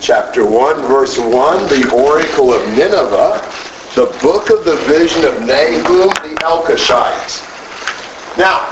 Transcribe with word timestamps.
chapter 0.00 0.46
1, 0.46 0.82
verse 0.82 1.18
1, 1.18 1.28
the 1.68 1.90
oracle 1.94 2.52
of 2.52 2.66
Nineveh, 2.76 3.40
the 3.94 4.06
book 4.22 4.50
of 4.50 4.64
the 4.64 4.76
vision 4.86 5.24
of 5.24 5.40
Nahum 5.40 6.08
the 6.22 6.36
Elkoshite. 6.42 7.42
Now, 8.38 8.70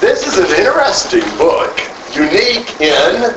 this 0.00 0.26
is 0.26 0.38
an 0.38 0.46
interesting 0.58 1.24
book, 1.38 1.80
unique 2.14 2.68
in 2.80 3.34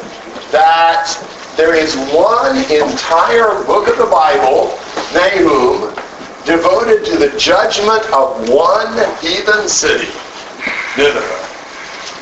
that 0.52 1.08
there 1.56 1.76
is 1.76 1.96
one 2.14 2.58
entire 2.72 3.64
book 3.64 3.88
of 3.88 3.98
the 3.98 4.06
Bible, 4.06 4.78
Nahum, 5.14 5.96
devoted 6.46 7.06
to 7.06 7.18
the 7.18 7.38
judgment 7.38 8.04
of 8.12 8.50
one 8.50 8.94
heathen 9.22 9.70
city, 9.70 10.12
Nineveh. 10.98 11.46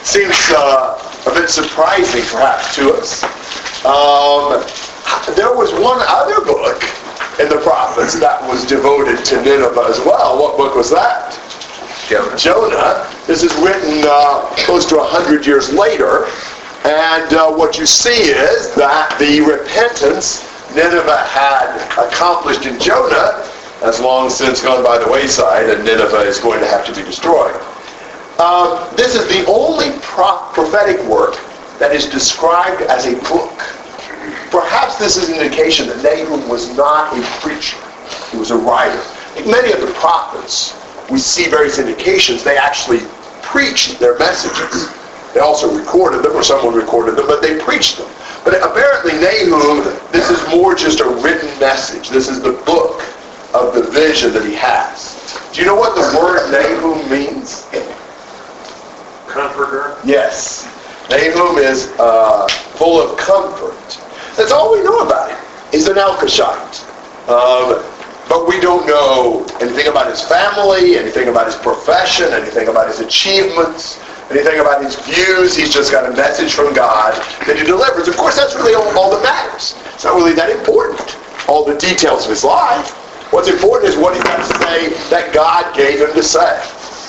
Seems 0.04 0.36
uh, 0.52 1.02
a 1.26 1.34
bit 1.34 1.50
surprising, 1.50 2.22
perhaps, 2.26 2.76
to 2.76 2.94
us. 2.94 3.24
Um, 3.86 4.66
there 5.36 5.54
was 5.54 5.72
one 5.74 6.02
other 6.02 6.44
book 6.44 6.82
in 7.40 7.50
the 7.50 7.62
prophets 7.62 8.20
that 8.20 8.42
was 8.50 8.66
devoted 8.66 9.24
to 9.26 9.36
Nineveh 9.44 9.86
as 9.88 10.00
well. 10.00 10.42
What 10.42 10.58
book 10.58 10.74
was 10.74 10.90
that? 10.90 11.38
Jonah. 12.10 12.36
Jonah. 12.36 13.14
This 13.28 13.44
is 13.44 13.54
written 13.62 14.04
uh, 14.08 14.50
close 14.66 14.88
to 14.88 14.98
100 14.98 15.46
years 15.46 15.72
later. 15.72 16.26
And 16.84 17.32
uh, 17.34 17.54
what 17.54 17.78
you 17.78 17.86
see 17.86 18.34
is 18.34 18.74
that 18.74 19.16
the 19.20 19.42
repentance 19.42 20.42
Nineveh 20.74 21.22
had 21.30 21.78
accomplished 21.96 22.66
in 22.66 22.80
Jonah 22.80 23.46
has 23.82 24.02
long 24.02 24.32
since 24.32 24.64
gone 24.64 24.84
by 24.84 24.98
the 24.98 25.08
wayside, 25.08 25.70
and 25.70 25.86
Nineveh 25.86 26.22
is 26.22 26.40
going 26.40 26.60
to 26.60 26.68
have 26.68 26.86
to 26.88 26.96
be 26.96 27.04
destroyed. 27.04 27.56
Um, 28.40 28.82
this 28.98 29.14
is 29.14 29.28
the 29.28 29.46
only 29.46 29.98
pro- 30.02 30.42
prophetic 30.54 31.00
work 31.08 31.38
that 31.80 31.94
is 31.94 32.06
described 32.06 32.82
as 32.84 33.06
a 33.06 33.16
book. 33.30 33.58
Perhaps 34.50 34.98
this 34.98 35.18
is 35.18 35.30
an 35.30 35.36
indication 35.36 35.88
that 35.88 36.02
Nahum 36.02 36.48
was 36.48 36.76
not 36.76 37.18
a 37.18 37.22
preacher. 37.42 37.78
He 38.32 38.38
was 38.38 38.52
a 38.52 38.58
writer. 38.58 39.02
Like 39.36 39.48
many 39.48 39.72
of 39.74 39.82
the 39.82 39.94
prophets, 39.94 40.80
we 41.10 41.20
see 41.20 41.50
various 41.50 41.78
indications 41.78 42.44
they 42.44 42.58
actually 42.58 43.00
preached 43.42 44.00
their 44.00 44.18
messages. 44.18 44.90
They 45.34 45.42
also 45.42 45.78
recorded 45.78 46.24
them, 46.24 46.34
or 46.34 46.44
someone 46.44 46.74
recorded 46.74 47.18
them, 47.18 47.28
but 47.28 47.42
they 47.42 47.60
preached 47.60 47.98
them. 47.98 48.10
But 48.46 48.56
apparently 48.64 49.14
Nahum, 49.14 49.84
this 50.12 50.30
is 50.30 50.48
more 50.50 50.76
just 50.76 51.00
a 51.02 51.10
written 51.10 51.60
message. 51.60 52.10
This 52.10 52.30
is 52.30 52.42
the 52.42 52.54
book 52.66 53.04
of 53.54 53.74
the 53.74 53.84
vision 53.92 54.32
that 54.34 54.46
he 54.46 54.54
has. 54.56 55.16
Do 55.52 55.62
you 55.62 55.68
know 55.68 55.76
what 55.76 55.96
the 55.96 56.18
word 56.18 56.52
Nahum 56.52 57.10
means? 57.10 57.68
Comforter? 59.28 59.98
Yes. 60.06 60.72
Nahum 61.10 61.58
is 61.58 61.92
uh, 62.00 62.48
full 62.48 63.00
of 63.00 63.18
comfort. 63.18 64.02
That's 64.36 64.52
all 64.52 64.74
we 64.74 64.84
know 64.84 65.00
about 65.00 65.32
him. 65.32 65.40
He's 65.72 65.88
an 65.88 65.96
Elkoshite. 65.96 66.84
Um, 67.30 67.84
but 68.28 68.48
we 68.48 68.60
don't 68.60 68.88
know 68.88 69.46
anything 69.62 69.88
about 69.88 70.10
his 70.10 70.22
family, 70.22 70.98
anything 70.98 71.28
about 71.28 71.46
his 71.46 71.56
profession, 71.56 72.34
anything 72.34 72.70
about 72.70 72.88
his 72.88 73.00
achievements, 73.00 74.00
anything 74.32 74.60
about 74.60 74.84
his 74.84 74.96
views. 74.96 75.56
He's 75.56 75.72
just 75.72 75.92
got 75.92 76.12
a 76.12 76.16
message 76.16 76.54
from 76.54 76.74
God 76.74 77.14
that 77.46 77.56
he 77.58 77.64
delivers. 77.64 78.08
Of 78.08 78.18
course, 78.18 78.36
that's 78.36 78.56
really 78.56 78.74
all, 78.74 78.88
all 78.98 79.12
that 79.12 79.22
matters. 79.22 79.76
It's 79.94 80.04
not 80.04 80.16
really 80.16 80.34
that 80.34 80.50
important, 80.50 81.18
all 81.48 81.66
the 81.66 81.78
details 81.78 82.24
of 82.24 82.32
his 82.32 82.44
life. 82.44 82.92
What's 83.32 83.48
important 83.48 83.92
is 83.92 83.98
what 83.98 84.16
he 84.16 84.24
got 84.24 84.38
to 84.38 84.58
say 84.66 84.90
that 85.10 85.34
God 85.34 85.76
gave 85.76 86.00
him 86.00 86.14
to 86.14 86.24
say. 86.24 86.60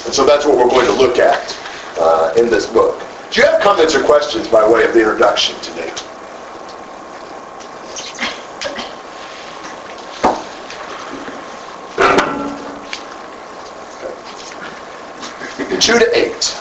And 0.05 0.15
so 0.15 0.27
that's 0.27 0.45
what 0.45 0.57
we're 0.57 0.69
going 0.69 0.87
to 0.87 0.93
look 0.93 1.19
at 1.19 1.57
uh, 1.99 2.35
in 2.37 2.51
this 2.51 2.67
book. 2.67 3.06
Do 3.37 3.43
you 3.43 3.49
have 3.49 3.61
comments 3.61 3.95
or 3.95 4.03
questions 4.03 4.49
by 4.49 4.67
way 4.67 4.85
of 4.85 4.95
the 4.95 5.01
introduction 5.01 5.61
today? 5.61 5.93
Two 15.79 15.99
to 15.99 16.11
eight. 16.17 16.57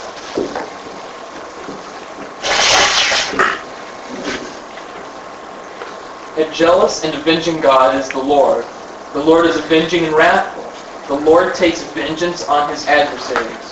A 6.36 6.54
jealous 6.54 7.06
and 7.06 7.16
avenging 7.16 7.62
God 7.62 7.96
is 7.96 8.10
the 8.10 8.20
Lord. 8.20 8.66
The 9.14 9.24
Lord 9.24 9.46
is 9.46 9.56
avenging 9.56 10.04
and 10.04 10.14
wrathful. 10.14 10.70
The 11.08 11.24
Lord 11.24 11.56
takes 11.56 11.84
vengeance 11.94 12.44
on 12.50 12.70
his 12.70 12.86
adversaries, 12.86 13.65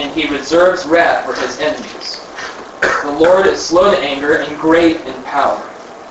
and 0.00 0.12
he 0.12 0.26
reserves 0.28 0.86
wrath 0.86 1.26
for 1.26 1.38
his 1.40 1.58
enemies. 1.60 2.20
The 3.02 3.12
Lord 3.12 3.46
is 3.46 3.64
slow 3.64 3.90
to 3.90 3.98
anger 3.98 4.38
and 4.38 4.58
great 4.58 5.02
in 5.02 5.22
power, 5.24 5.62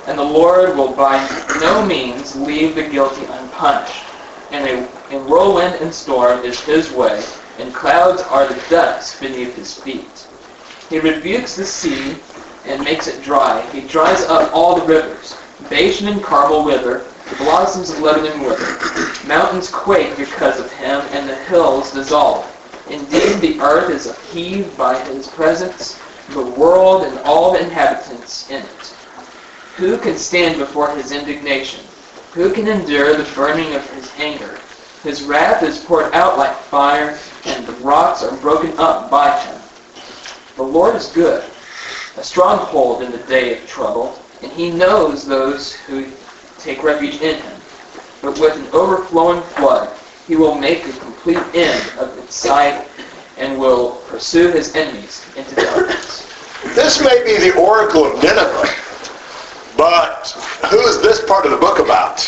and 0.06 0.16
the 0.16 0.22
Lord 0.22 0.76
will 0.76 0.94
by 0.94 1.18
no 1.60 1.84
means 1.84 2.36
leave 2.36 2.76
the 2.76 2.88
guilty 2.88 3.24
unpunished. 3.24 4.04
And 4.52 4.66
a 4.66 4.88
and 5.10 5.26
whirlwind 5.26 5.74
and 5.76 5.92
storm 5.92 6.44
is 6.44 6.60
his 6.60 6.92
way, 6.92 7.22
and 7.58 7.74
clouds 7.74 8.22
are 8.22 8.46
the 8.46 8.62
dust 8.70 9.20
beneath 9.20 9.56
his 9.56 9.74
feet. 9.74 10.26
He 10.88 11.00
rebukes 11.00 11.56
the 11.56 11.64
sea 11.64 12.16
and 12.64 12.84
makes 12.84 13.08
it 13.08 13.22
dry. 13.24 13.68
He 13.72 13.80
dries 13.80 14.22
up 14.22 14.54
all 14.54 14.76
the 14.78 14.86
rivers. 14.86 15.36
Bashan 15.68 16.08
and 16.08 16.22
Carmel 16.22 16.64
wither, 16.64 17.06
the 17.28 17.36
blossoms 17.36 17.90
of 17.90 18.00
Lebanon 18.00 18.42
wither. 18.42 18.78
Mountains 19.26 19.68
quake 19.68 20.16
because 20.16 20.60
of 20.60 20.72
him, 20.72 21.00
and 21.10 21.28
the 21.28 21.34
hills 21.34 21.92
dissolve. 21.92 22.46
Indeed, 22.90 23.40
the 23.40 23.60
earth 23.60 23.90
is 23.90 24.06
upheaved 24.06 24.76
by 24.76 24.98
his 25.04 25.28
presence, 25.28 26.00
the 26.30 26.42
world 26.42 27.04
and 27.04 27.18
all 27.20 27.52
the 27.52 27.62
inhabitants 27.62 28.50
in 28.50 28.62
it. 28.62 28.96
Who 29.76 29.96
can 29.96 30.16
stand 30.16 30.58
before 30.58 30.94
his 30.96 31.12
indignation? 31.12 31.84
Who 32.32 32.52
can 32.52 32.66
endure 32.66 33.16
the 33.16 33.30
burning 33.34 33.74
of 33.74 33.88
his 33.90 34.10
anger? 34.18 34.58
His 35.04 35.22
wrath 35.22 35.62
is 35.62 35.84
poured 35.84 36.12
out 36.14 36.36
like 36.36 36.56
fire, 36.64 37.16
and 37.44 37.64
the 37.64 37.72
rocks 37.74 38.24
are 38.24 38.36
broken 38.38 38.76
up 38.76 39.08
by 39.08 39.38
him. 39.38 39.60
The 40.56 40.62
Lord 40.64 40.96
is 40.96 41.06
good, 41.06 41.44
a 42.16 42.24
stronghold 42.24 43.02
in 43.02 43.12
the 43.12 43.18
day 43.18 43.56
of 43.56 43.68
trouble, 43.68 44.20
and 44.42 44.50
he 44.52 44.70
knows 44.70 45.24
those 45.24 45.74
who 45.74 46.10
take 46.58 46.82
refuge 46.82 47.22
in 47.22 47.40
him. 47.40 47.60
But 48.20 48.38
with 48.38 48.56
an 48.56 48.66
overflowing 48.74 49.42
flood, 49.54 49.96
he 50.30 50.36
will 50.36 50.54
make 50.54 50.86
a 50.86 50.92
complete 51.00 51.42
end 51.54 51.98
of 51.98 52.16
its 52.18 52.36
sight 52.36 52.86
and 53.36 53.58
will 53.58 53.96
pursue 54.06 54.52
his 54.52 54.72
enemies 54.76 55.26
into 55.36 55.56
darkness. 55.56 56.24
This 56.76 57.02
may 57.02 57.24
be 57.24 57.50
the 57.50 57.58
oracle 57.58 58.04
of 58.06 58.22
Nineveh, 58.22 58.72
but 59.76 60.30
who 60.70 60.78
is 60.86 61.02
this 61.02 61.20
part 61.26 61.46
of 61.46 61.50
the 61.50 61.56
book 61.56 61.80
about? 61.80 62.18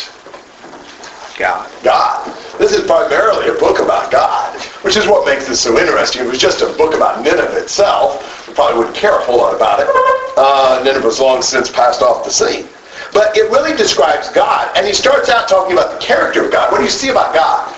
God. 1.37 1.71
God. 1.81 2.35
This 2.59 2.73
is 2.73 2.85
primarily 2.85 3.47
a 3.47 3.53
book 3.53 3.79
about 3.79 4.11
God, 4.11 4.59
which 4.83 4.97
is 4.97 5.07
what 5.07 5.25
makes 5.25 5.47
this 5.47 5.61
so 5.61 5.79
interesting. 5.79 6.23
If 6.23 6.27
it 6.27 6.31
was 6.31 6.41
just 6.41 6.61
a 6.61 6.73
book 6.73 6.93
about 6.93 7.23
Nineveh 7.23 7.57
itself, 7.57 8.45
we 8.49 8.53
probably 8.53 8.79
wouldn't 8.79 8.97
care 8.97 9.17
a 9.17 9.23
whole 9.23 9.37
lot 9.37 9.55
about 9.55 9.79
it. 9.79 9.87
Uh, 10.35 10.81
Nineveh's 10.83 11.21
long 11.21 11.41
since 11.41 11.71
passed 11.71 12.01
off 12.01 12.25
the 12.25 12.31
scene. 12.31 12.67
But 13.13 13.37
it 13.37 13.49
really 13.49 13.77
describes 13.77 14.27
God, 14.29 14.75
and 14.75 14.85
he 14.85 14.91
starts 14.91 15.29
out 15.29 15.47
talking 15.47 15.71
about 15.71 15.97
the 15.97 16.05
character 16.05 16.43
of 16.43 16.51
God. 16.51 16.69
What 16.69 16.79
do 16.79 16.83
you 16.83 16.89
see 16.89 17.07
about 17.07 17.33
God? 17.33 17.73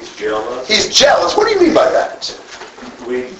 He's 0.00 0.16
jealous. 0.16 0.68
He's 0.68 0.88
jealous. 0.96 1.36
What 1.36 1.46
do 1.46 1.54
you 1.54 1.60
mean 1.60 1.74
by 1.74 1.90
that? 1.90 2.40
We, 3.06 3.34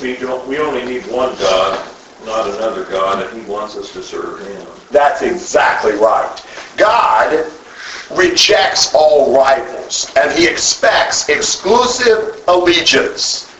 we 0.00 0.16
don't, 0.16 0.46
we 0.46 0.58
only 0.58 0.84
need 0.84 1.04
one 1.06 1.36
God, 1.36 1.92
not 2.24 2.46
another 2.48 2.84
God, 2.84 3.26
and 3.26 3.42
he 3.42 3.48
wants 3.48 3.76
us 3.76 3.92
to 3.92 4.02
serve 4.02 4.46
him. 4.46 4.66
That's 4.92 5.22
exactly 5.22 5.92
right. 5.92 6.40
God 6.76 7.50
rejects 8.14 8.94
all 8.94 9.34
rivals, 9.36 10.12
and 10.16 10.30
he 10.30 10.46
expects 10.46 11.28
exclusive 11.28 12.42
allegiance. 12.46 13.52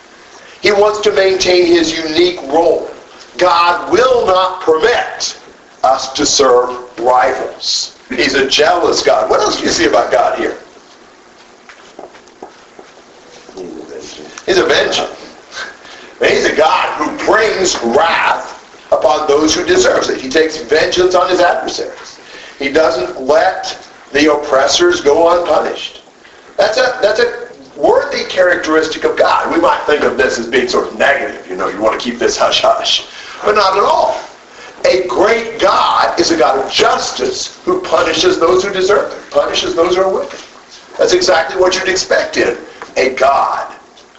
He 0.62 0.70
wants 0.70 1.00
to 1.00 1.12
maintain 1.12 1.66
his 1.66 1.98
unique 1.98 2.40
role. 2.42 2.90
God 3.38 3.92
will 3.92 4.24
not 4.24 4.62
permit 4.62 5.40
us 5.82 6.12
to 6.12 6.24
serve 6.24 6.96
rivals. 7.00 7.98
He's 8.08 8.34
a 8.34 8.48
jealous 8.48 9.02
God. 9.02 9.28
What 9.28 9.40
else 9.40 9.58
do 9.58 9.64
you 9.64 9.70
see 9.70 9.86
about 9.86 10.12
God 10.12 10.38
here? 10.38 10.58
He's 14.46 14.58
avenging. 14.58 15.06
He's 16.20 16.46
a 16.46 16.56
God 16.56 16.96
who 16.98 17.26
brings 17.26 17.76
wrath 17.82 18.56
upon 18.92 19.28
those 19.28 19.54
who 19.54 19.64
deserve 19.64 20.08
it. 20.08 20.20
He 20.20 20.28
takes 20.28 20.56
vengeance 20.56 21.14
on 21.14 21.28
his 21.28 21.40
adversaries. 21.40 22.18
He 22.58 22.72
doesn't 22.72 23.20
let 23.20 23.86
the 24.12 24.32
oppressors 24.32 25.00
go 25.00 25.38
unpunished. 25.38 26.02
That's 26.56 26.78
a 26.78 26.98
that's 27.02 27.20
a 27.20 27.46
worthy 27.78 28.24
characteristic 28.24 29.04
of 29.04 29.16
God. 29.18 29.52
We 29.52 29.60
might 29.60 29.82
think 29.84 30.02
of 30.02 30.16
this 30.16 30.38
as 30.38 30.46
being 30.48 30.68
sort 30.68 30.88
of 30.88 30.98
negative. 30.98 31.46
You 31.48 31.56
know, 31.56 31.68
you 31.68 31.80
want 31.80 32.00
to 32.00 32.04
keep 32.10 32.18
this 32.18 32.36
hush 32.36 32.62
hush, 32.62 33.06
but 33.44 33.54
not 33.54 33.76
at 33.76 33.84
all. 33.84 34.18
A 34.86 35.06
great 35.08 35.60
God 35.60 36.18
is 36.18 36.30
a 36.30 36.38
God 36.38 36.64
of 36.64 36.70
justice 36.72 37.62
who 37.64 37.82
punishes 37.82 38.38
those 38.38 38.62
who 38.62 38.72
deserve 38.72 39.12
it, 39.12 39.30
punishes 39.30 39.74
those 39.74 39.96
who 39.96 40.02
are 40.02 40.12
wicked. 40.12 40.40
That's 40.96 41.12
exactly 41.12 41.60
what 41.60 41.74
you'd 41.74 41.88
expect 41.88 42.36
in 42.36 42.56
a 42.96 43.10
God 43.14 43.74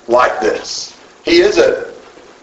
like 0.07 0.39
this. 0.39 0.86
He 1.27 1.41
is 1.41 1.57
a 1.57 1.94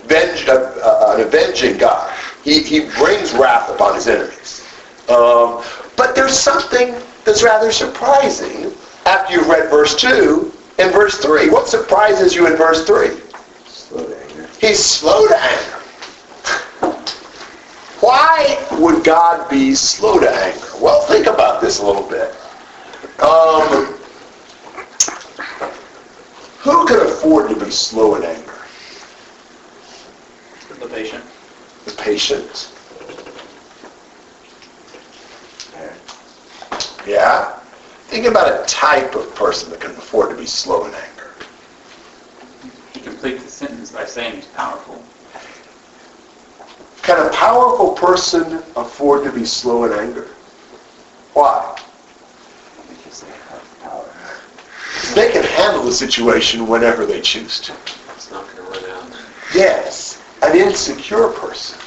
venge, 0.02 0.46
uh, 0.46 1.14
an 1.16 1.22
avenging 1.22 1.78
God. 1.78 2.12
He, 2.42 2.62
he 2.62 2.80
brings 2.80 3.32
wrath 3.32 3.70
upon 3.70 3.94
his 3.94 4.06
enemies. 4.06 4.68
Um, 5.08 5.64
but 5.96 6.14
there's 6.14 6.38
something 6.38 6.94
that's 7.24 7.42
rather 7.42 7.72
surprising 7.72 8.74
after 9.06 9.32
you've 9.32 9.48
read 9.48 9.70
verse 9.70 9.98
2 9.98 10.52
and 10.78 10.92
verse 10.92 11.16
3. 11.16 11.48
What 11.48 11.66
surprises 11.66 12.34
you 12.34 12.46
in 12.46 12.56
verse 12.56 12.86
3? 12.86 13.08
Slow. 13.64 14.14
He's 14.60 14.84
slow 14.84 15.28
to 15.28 15.36
anger. 15.42 15.80
Why 18.00 18.66
would 18.72 19.02
God 19.02 19.48
be 19.48 19.74
slow 19.74 20.18
to 20.18 20.30
anger? 20.30 20.66
Well, 20.78 21.00
think 21.06 21.26
about 21.26 21.62
this 21.62 21.78
a 21.78 21.86
little 21.86 22.06
bit. 22.06 22.34
Um, 23.22 23.94
who 26.58 26.86
could 26.86 27.06
afford 27.06 27.48
to 27.48 27.64
be 27.64 27.70
slow 27.70 28.16
in 28.16 28.24
anger? 28.24 28.50
The 30.80 30.88
patient. 30.88 31.24
The 31.84 31.92
patient. 32.14 32.70
Yeah? 37.04 37.58
Think 38.06 38.26
about 38.26 38.62
a 38.62 38.64
type 38.66 39.16
of 39.16 39.34
person 39.34 39.68
that 39.70 39.80
can 39.80 39.90
afford 39.90 40.30
to 40.30 40.36
be 40.36 40.46
slow 40.46 40.86
in 40.86 40.94
anger. 40.94 41.32
He 42.92 43.00
completes 43.00 43.42
the 43.42 43.50
sentence 43.50 43.90
by 43.90 44.04
saying 44.04 44.36
he's 44.36 44.46
powerful. 44.46 45.02
Can 47.02 47.26
a 47.26 47.30
powerful 47.30 47.94
person 47.94 48.62
afford 48.76 49.24
to 49.24 49.32
be 49.32 49.44
slow 49.44 49.84
in 49.84 49.92
anger? 49.92 50.28
Why? 51.32 51.76
Because 52.88 53.22
they 53.22 53.30
have 53.30 53.80
power. 53.82 54.08
They 55.16 55.32
can 55.32 55.42
handle 55.42 55.82
the 55.82 55.92
situation 55.92 56.68
whenever 56.68 57.06
they 57.06 57.20
choose 57.20 57.58
to. 57.62 57.74
It's 58.14 58.30
not 58.30 58.44
going 58.46 58.58
to 58.58 58.62
run 58.62 58.90
out. 58.92 59.20
Yes, 59.52 60.22
an 60.42 60.56
insecure 60.56 61.30
person 61.30 61.83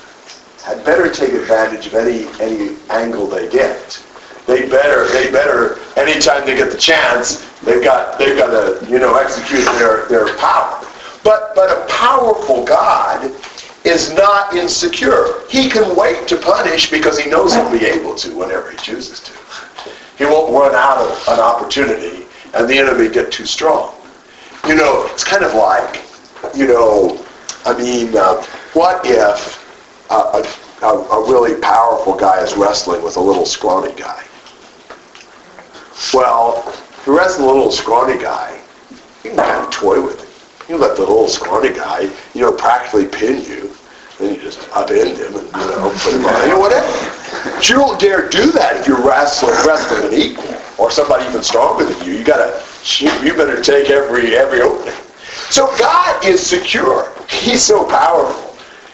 had 0.67 0.83
better 0.83 1.09
take 1.09 1.31
advantage 1.31 1.87
of 1.87 1.93
any 1.93 2.27
any 2.41 2.75
angle 2.89 3.25
they 3.25 3.47
get. 3.49 4.03
They 4.45 4.67
better 4.69 5.07
they 5.07 5.31
better 5.31 5.79
anytime 5.95 6.45
they 6.45 6.57
get 6.57 6.71
the 6.71 6.77
chance, 6.77 7.45
they've 7.61 7.81
got 7.81 8.19
they've 8.19 8.37
got 8.37 8.47
to 8.47 8.85
you 8.91 8.99
know 8.99 9.15
execute 9.15 9.63
their 9.79 10.07
their 10.07 10.35
power. 10.37 10.85
But 11.23 11.55
but 11.55 11.69
a 11.71 11.85
powerful 11.89 12.65
God 12.65 13.31
is 13.85 14.11
not 14.11 14.53
insecure. 14.53 15.47
He 15.49 15.69
can 15.69 15.95
wait 15.95 16.27
to 16.27 16.35
punish 16.35 16.91
because 16.91 17.17
he 17.17 17.29
knows 17.29 17.53
he'll 17.53 17.71
be 17.71 17.85
able 17.85 18.15
to 18.15 18.35
whenever 18.35 18.69
he 18.69 18.77
chooses 18.77 19.21
to. 19.21 19.31
He 20.17 20.25
won't 20.25 20.51
run 20.51 20.75
out 20.75 20.97
of 20.97 21.27
an 21.29 21.39
opportunity 21.39 22.25
and 22.53 22.67
the 22.67 22.77
enemy 22.77 23.07
get 23.07 23.31
too 23.31 23.45
strong. 23.45 23.95
You 24.67 24.75
know, 24.75 25.07
it's 25.11 25.23
kind 25.23 25.45
of 25.45 25.53
like, 25.53 26.01
you 26.53 26.67
know, 26.67 27.23
I 27.65 27.77
mean, 27.77 28.17
uh, 28.17 28.43
what 28.73 29.05
if 29.05 29.63
a, 30.09 30.45
a, 30.81 30.87
a 30.87 31.29
really 31.29 31.59
powerful 31.61 32.15
guy 32.15 32.41
is 32.41 32.55
wrestling 32.55 33.03
with 33.03 33.17
a 33.17 33.21
little 33.21 33.45
scrawny 33.45 33.93
guy? 33.93 34.23
Well, 36.13 36.63
if 36.67 37.03
you're 37.05 37.17
wrestling 37.17 37.49
a 37.49 37.51
little 37.51 37.71
scrawny 37.71 38.21
guy, 38.21 38.61
you 39.23 39.31
can 39.31 39.37
kind 39.37 39.65
of 39.65 39.71
toy 39.71 40.01
with 40.01 40.21
him. 40.21 40.27
You 40.69 40.77
let 40.77 40.95
the 40.95 41.01
little 41.01 41.27
scrawny 41.27 41.73
guy, 41.73 42.09
you 42.33 42.41
know, 42.41 42.51
practically 42.51 43.05
pin 43.05 43.43
you. 43.43 43.75
Then 44.19 44.35
you 44.35 44.41
just 44.41 44.59
upend 44.71 45.17
him 45.17 45.35
and, 45.35 45.45
you 45.45 45.71
know, 45.75 45.93
put 45.99 46.13
him 46.13 46.25
on, 46.25 46.41
you 46.43 46.49
know, 46.49 46.59
whatever. 46.59 46.87
But 47.43 47.69
you 47.69 47.75
don't 47.75 47.99
dare 47.99 48.29
do 48.29 48.51
that 48.51 48.77
if 48.77 48.87
you're 48.87 49.05
wrestling, 49.05 49.55
wrestling 49.65 50.11
an 50.11 50.19
equal 50.19 50.55
or 50.77 50.91
somebody 50.91 51.25
even 51.25 51.43
stronger 51.43 51.85
than 51.85 52.05
you. 52.05 52.17
You 52.17 52.23
gotta, 52.23 52.63
you, 52.97 53.11
you 53.23 53.33
better 53.35 53.61
take 53.61 53.89
every, 53.89 54.35
every 54.35 54.61
opening. 54.61 54.93
So 55.49 55.67
God 55.77 56.25
is 56.25 56.45
secure. 56.45 57.13
He's 57.29 57.63
so 57.63 57.85
powerful. 57.85 58.46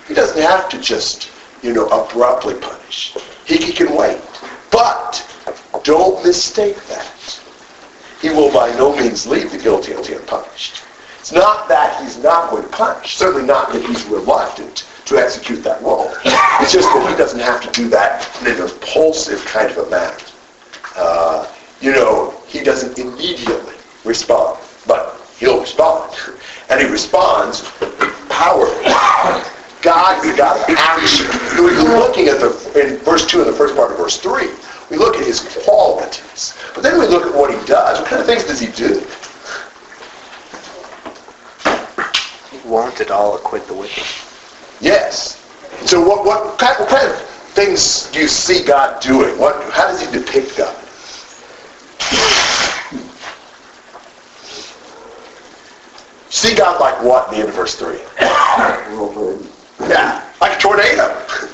He 0.07 0.13
doesn't 0.13 0.41
have 0.41 0.69
to 0.69 0.79
just, 0.79 1.31
you 1.61 1.73
know, 1.73 1.87
abruptly 1.87 2.55
punish. 2.55 3.15
He, 3.45 3.57
he 3.57 3.71
can 3.71 3.95
wait. 3.95 4.21
But 4.71 5.25
don't 5.83 6.23
mistake 6.25 6.77
that. 6.87 7.39
He 8.21 8.29
will 8.29 8.51
by 8.53 8.71
no 8.77 8.95
means 8.95 9.27
leave 9.27 9.51
the 9.51 9.57
guilty 9.57 9.93
unpunished. 9.93 10.81
It's 11.19 11.31
not 11.31 11.67
that 11.69 12.01
he's 12.01 12.17
not 12.17 12.49
going 12.49 12.63
to 12.63 12.69
punish. 12.69 13.15
Certainly 13.15 13.45
not 13.45 13.71
that 13.73 13.83
he's 13.85 14.05
reluctant 14.05 14.85
to 15.05 15.17
execute 15.17 15.63
that 15.63 15.81
role. 15.81 16.11
It's 16.25 16.71
just 16.71 16.87
that 16.89 17.09
he 17.09 17.15
doesn't 17.17 17.39
have 17.39 17.61
to 17.61 17.71
do 17.71 17.89
that 17.89 18.29
in 18.41 18.47
an 18.47 18.61
impulsive 18.61 19.43
kind 19.45 19.69
of 19.71 19.77
a 19.77 19.89
manner. 19.89 20.17
Uh, 20.95 21.47
you 21.81 21.91
know, 21.91 22.33
he 22.47 22.63
doesn't 22.63 22.97
immediately 22.97 23.75
respond, 24.05 24.59
but 24.87 25.19
he'll 25.37 25.59
respond. 25.59 26.13
And 26.69 26.79
he 26.79 26.87
responds 26.87 27.63
with 27.79 28.29
power. 28.29 28.67
God 29.83 30.23
God 30.37 30.57
of 30.69 30.75
action. 30.77 31.27
We're 31.61 31.99
looking 31.99 32.29
at 32.29 32.39
the, 32.39 32.49
in 32.81 32.97
verse 32.99 33.25
2 33.27 33.41
and 33.41 33.49
the 33.49 33.53
first 33.53 33.75
part 33.75 33.91
of 33.91 33.97
verse 33.97 34.17
3, 34.17 34.47
we 34.89 34.97
look 34.97 35.17
at 35.17 35.25
his 35.25 35.41
qualities. 35.65 36.57
But 36.73 36.83
then 36.83 36.97
we 36.97 37.05
look 37.05 37.27
at 37.27 37.35
what 37.35 37.51
he 37.51 37.65
does. 37.65 37.99
What 37.99 38.07
kind 38.07 38.21
of 38.21 38.25
things 38.25 38.45
does 38.45 38.61
he 38.61 38.67
do? 38.67 39.05
Won't 42.65 43.01
it 43.01 43.11
all 43.11 43.35
acquit 43.35 43.67
the 43.67 43.73
wicked? 43.73 44.05
Yes. 44.79 45.43
So 45.85 46.01
what, 46.01 46.25
what, 46.25 46.57
kind, 46.57 46.79
what 46.79 46.89
kind 46.89 47.11
of 47.11 47.19
things 47.53 48.09
do 48.11 48.21
you 48.21 48.27
see 48.29 48.63
God 48.63 49.01
doing? 49.01 49.37
What, 49.37 49.69
how 49.73 49.87
does 49.87 49.99
he 49.99 50.09
depict 50.17 50.57
God? 50.57 50.75
See 56.29 56.55
God 56.55 56.79
like 56.79 57.03
what 57.03 57.27
in 57.27 57.35
the 57.35 57.39
end 57.41 57.49
of 57.49 57.55
verse 57.55 57.75
3? 57.75 57.99
Yeah, 59.81 60.23
like 60.41 60.57
a 60.57 60.61
tornado. 60.61 61.25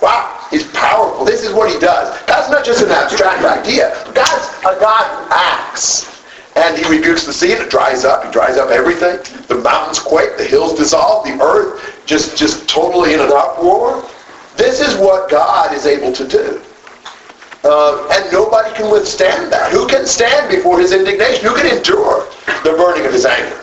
Wow, 0.00 0.46
he's 0.50 0.66
powerful. 0.72 1.26
This 1.26 1.44
is 1.44 1.52
what 1.52 1.70
he 1.70 1.78
does. 1.78 2.18
God's 2.22 2.50
not 2.50 2.64
just 2.64 2.82
an 2.82 2.90
abstract 2.90 3.44
idea. 3.44 3.90
God's 4.14 4.48
a 4.60 4.80
God 4.80 5.04
who 5.04 5.34
acts. 5.34 6.24
And 6.56 6.76
he 6.76 6.88
rebukes 6.88 7.26
the 7.26 7.32
sea 7.32 7.52
and 7.52 7.60
it 7.60 7.70
dries 7.70 8.04
up. 8.04 8.24
He 8.24 8.30
dries 8.30 8.56
up 8.56 8.70
everything. 8.70 9.18
The 9.46 9.56
mountains 9.56 9.98
quake, 9.98 10.36
the 10.38 10.44
hills 10.44 10.74
dissolve, 10.74 11.24
the 11.24 11.38
earth 11.42 12.02
just, 12.06 12.36
just 12.36 12.68
totally 12.68 13.14
in 13.14 13.20
an 13.20 13.30
uproar. 13.30 14.04
This 14.56 14.80
is 14.80 14.96
what 14.96 15.30
God 15.30 15.74
is 15.74 15.86
able 15.86 16.12
to 16.12 16.26
do. 16.26 16.62
Uh, 17.62 18.08
and 18.12 18.32
nobody 18.32 18.74
can 18.74 18.90
withstand 18.90 19.52
that. 19.52 19.70
Who 19.70 19.86
can 19.86 20.06
stand 20.06 20.50
before 20.50 20.80
his 20.80 20.92
indignation? 20.92 21.44
Who 21.44 21.54
can 21.54 21.66
endure 21.76 22.26
the 22.64 22.72
burning 22.72 23.04
of 23.04 23.12
his 23.12 23.26
anger? 23.26 23.60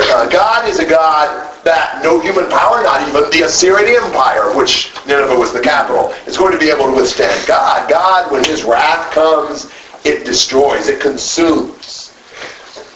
Uh, 0.00 0.28
God 0.28 0.68
is 0.68 0.80
a 0.80 0.88
God 0.88 1.45
that 1.66 2.00
no 2.02 2.20
human 2.20 2.48
power, 2.48 2.80
not 2.84 3.06
even 3.08 3.28
the 3.30 3.42
Assyrian 3.44 4.02
Empire, 4.02 4.56
which 4.56 4.94
Nineveh 5.04 5.36
was 5.36 5.52
the 5.52 5.60
capital, 5.60 6.14
is 6.26 6.38
going 6.38 6.52
to 6.52 6.58
be 6.58 6.70
able 6.70 6.86
to 6.86 6.92
withstand 6.94 7.46
God. 7.46 7.90
God, 7.90 8.30
when 8.30 8.44
his 8.44 8.62
wrath 8.62 9.12
comes, 9.12 9.70
it 10.04 10.24
destroys, 10.24 10.86
it 10.86 11.00
consumes. 11.00 12.14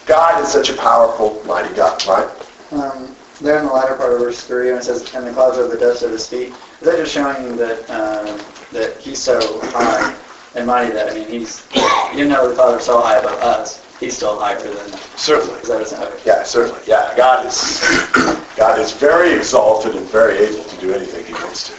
God 0.06 0.40
is 0.40 0.48
such 0.48 0.70
a 0.70 0.76
powerful, 0.76 1.42
mighty 1.44 1.74
God, 1.74 2.06
right? 2.06 2.28
Um, 2.70 3.14
there 3.40 3.58
in 3.58 3.66
the 3.66 3.72
latter 3.72 3.96
part 3.96 4.12
of 4.12 4.20
verse 4.20 4.46
3, 4.46 4.70
when 4.70 4.78
it 4.78 4.84
says, 4.84 5.14
and 5.14 5.26
the 5.26 5.32
clouds 5.32 5.58
are 5.58 5.66
the 5.66 5.76
dust 5.76 6.04
of 6.04 6.12
his 6.12 6.28
feet, 6.28 6.52
is 6.80 6.86
that 6.86 6.96
just 6.96 7.12
showing 7.12 7.56
that 7.56 7.78
um, 7.90 8.38
that 8.70 8.98
he's 9.00 9.20
so 9.20 9.40
high 9.70 10.16
and 10.54 10.66
mighty 10.66 10.92
that, 10.92 11.10
I 11.10 11.14
mean, 11.14 11.28
he's, 11.28 11.66
even 12.14 12.28
though 12.28 12.48
the 12.48 12.54
Father's 12.54 12.84
so 12.84 13.00
high 13.00 13.18
above 13.18 13.40
us, 13.40 13.84
he's 13.98 14.16
still 14.16 14.38
higher 14.38 14.60
than, 14.60 14.92
Certainly. 15.16 15.58
is 15.60 15.68
that 15.90 16.12
okay. 16.12 16.22
Yeah, 16.24 16.44
certainly. 16.44 16.80
Yeah, 16.86 17.14
God 17.16 17.46
is 17.46 18.39
God 18.60 18.78
is 18.78 18.92
very 18.92 19.32
exalted 19.32 19.96
and 19.96 20.06
very 20.08 20.36
able 20.36 20.62
to 20.62 20.76
do 20.76 20.92
anything 20.92 21.24
he 21.24 21.32
wants 21.32 21.68
to. 21.68 21.74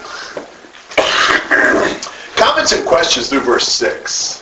Comments 2.35 2.71
and 2.71 2.87
questions 2.87 3.29
through 3.29 3.41
verse 3.41 3.67
6. 3.67 4.41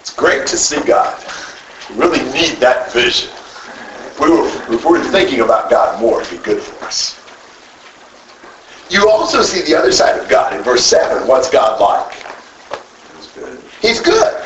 It's 0.00 0.14
great 0.14 0.46
to 0.48 0.58
see 0.58 0.82
God. 0.82 1.24
We 1.88 1.96
really 1.96 2.22
need 2.34 2.58
that 2.58 2.92
vision. 2.92 3.30
If 3.30 4.20
we 4.20 4.28
were, 4.28 4.46
if 4.74 4.84
we 4.84 4.98
were 4.98 5.04
thinking 5.04 5.40
about 5.40 5.70
God 5.70 5.98
more, 5.98 6.20
it'd 6.20 6.38
be 6.38 6.44
good 6.44 6.62
for 6.62 6.84
us. 6.84 7.18
You 8.90 9.08
also 9.08 9.40
see 9.40 9.62
the 9.62 9.74
other 9.74 9.90
side 9.90 10.20
of 10.20 10.28
God 10.28 10.52
in 10.52 10.62
verse 10.62 10.84
7. 10.84 11.26
What's 11.26 11.48
God 11.48 11.80
like? 11.80 12.26
He's 13.80 14.02
good. 14.02 14.44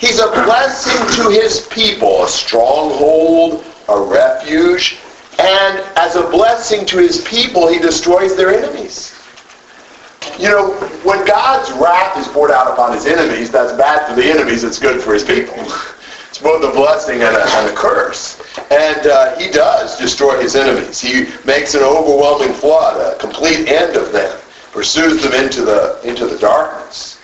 He's 0.00 0.18
a 0.18 0.28
blessing 0.28 1.22
to 1.22 1.30
his 1.30 1.66
people, 1.66 2.24
a 2.24 2.28
stronghold, 2.28 3.66
a 3.88 4.00
refuge, 4.00 4.98
and 5.38 5.78
as 5.96 6.16
a 6.16 6.28
blessing 6.30 6.84
to 6.86 6.98
his 6.98 7.24
people, 7.24 7.68
he 7.68 7.78
destroys 7.78 8.36
their 8.36 8.50
enemies. 8.50 9.14
You 10.38 10.48
know, 10.48 10.72
when 11.02 11.24
God's 11.26 11.70
wrath 11.72 12.16
is 12.18 12.28
poured 12.28 12.50
out 12.50 12.70
upon 12.70 12.92
his 12.92 13.06
enemies, 13.06 13.50
that's 13.50 13.72
bad 13.72 14.08
for 14.08 14.14
the 14.14 14.28
enemies, 14.28 14.64
it's 14.64 14.78
good 14.78 15.02
for 15.02 15.14
his 15.14 15.24
people. 15.24 15.56
It's 16.28 16.38
both 16.38 16.62
a 16.62 16.70
blessing 16.70 17.22
and 17.22 17.34
a, 17.34 17.42
and 17.42 17.70
a 17.70 17.74
curse. 17.74 18.40
And 18.70 19.06
uh, 19.06 19.36
he 19.38 19.50
does 19.50 19.96
destroy 19.98 20.38
his 20.40 20.56
enemies. 20.56 21.00
He 21.00 21.24
makes 21.46 21.74
an 21.74 21.82
overwhelming 21.82 22.52
flood, 22.52 23.00
a 23.00 23.18
complete 23.18 23.66
end 23.66 23.96
of 23.96 24.12
them, 24.12 24.38
pursues 24.70 25.22
them 25.22 25.32
into 25.32 25.62
the, 25.62 25.98
into 26.04 26.26
the 26.26 26.38
darkness. 26.38 27.18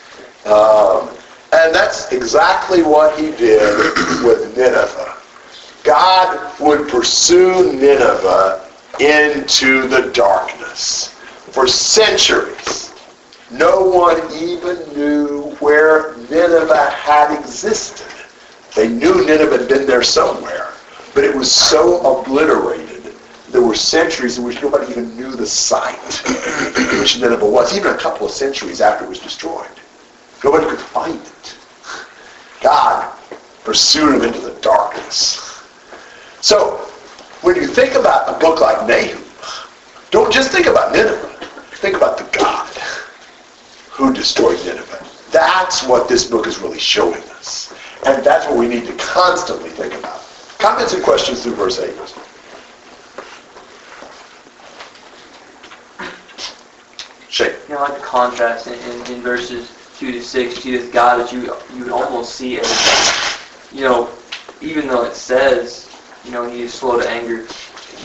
Um, 0.46 1.10
and 1.52 1.72
that's 1.74 2.10
exactly 2.12 2.82
what 2.82 3.16
he 3.18 3.26
did 3.32 3.94
with 4.24 4.56
Nineveh. 4.56 5.13
God 5.84 6.58
would 6.60 6.88
pursue 6.88 7.72
Nineveh 7.74 8.70
into 9.00 9.86
the 9.86 10.10
darkness 10.14 11.08
for 11.52 11.68
centuries. 11.68 12.94
No 13.50 13.82
one 13.82 14.18
even 14.32 14.78
knew 14.94 15.54
where 15.60 16.16
Nineveh 16.30 16.90
had 16.90 17.38
existed. 17.38 18.06
They 18.74 18.88
knew 18.88 19.26
Nineveh 19.26 19.58
had 19.58 19.68
been 19.68 19.86
there 19.86 20.02
somewhere, 20.02 20.72
but 21.14 21.22
it 21.22 21.36
was 21.36 21.52
so 21.52 22.00
obliterated. 22.00 23.14
There 23.50 23.62
were 23.62 23.74
centuries 23.74 24.38
in 24.38 24.44
which 24.44 24.62
nobody 24.62 24.90
even 24.90 25.14
knew 25.16 25.32
the 25.32 25.46
site 25.46 26.26
in 26.26 26.98
which 26.98 27.20
Nineveh 27.20 27.48
was, 27.48 27.76
even 27.76 27.92
a 27.92 27.98
couple 27.98 28.26
of 28.26 28.32
centuries 28.32 28.80
after 28.80 29.04
it 29.04 29.08
was 29.08 29.20
destroyed. 29.20 29.68
Nobody 30.42 30.66
could 30.66 30.80
find 30.80 31.20
it. 31.20 31.56
God 32.62 33.14
pursued 33.64 34.14
them 34.14 34.22
into 34.22 34.40
the 34.40 34.58
darkness. 34.60 35.43
So, 36.44 36.76
when 37.40 37.56
you 37.56 37.66
think 37.66 37.94
about 37.94 38.28
a 38.28 38.38
book 38.38 38.60
like 38.60 38.86
Nahum, 38.86 39.24
don't 40.10 40.30
just 40.30 40.52
think 40.52 40.66
about 40.66 40.92
Nineveh. 40.92 41.38
Think 41.76 41.96
about 41.96 42.18
the 42.18 42.24
God 42.38 42.68
who 43.90 44.12
destroyed 44.12 44.58
Nineveh. 44.66 45.02
That's 45.30 45.84
what 45.84 46.06
this 46.06 46.26
book 46.26 46.46
is 46.46 46.58
really 46.58 46.78
showing 46.78 47.22
us. 47.30 47.72
And 48.04 48.22
that's 48.22 48.44
what 48.44 48.58
we 48.58 48.68
need 48.68 48.84
to 48.84 48.92
constantly 48.96 49.70
think 49.70 49.94
about. 49.94 50.20
Comments 50.58 50.92
and 50.92 51.02
questions 51.02 51.42
through 51.42 51.54
verse 51.54 51.78
8. 51.80 51.94
Shake. 57.30 57.56
You 57.70 57.76
know, 57.76 57.80
like 57.80 57.94
the 57.94 58.04
contrast 58.04 58.66
in, 58.66 58.74
in, 58.74 59.12
in 59.14 59.22
verses 59.22 59.72
2 59.98 60.12
to 60.12 60.22
6. 60.22 60.56
You 60.56 60.60
see 60.60 60.70
this 60.76 60.92
God 60.92 61.20
that 61.20 61.32
you 61.32 61.56
you 61.74 61.84
would 61.84 61.92
almost 61.92 62.34
see 62.34 62.60
as, 62.60 63.38
you 63.72 63.80
know, 63.80 64.10
even 64.60 64.86
though 64.86 65.04
it 65.04 65.14
says, 65.14 65.83
you 66.24 66.30
know, 66.30 66.48
he 66.48 66.62
is 66.62 66.72
slow 66.72 66.98
to 67.00 67.08
anger, 67.08 67.46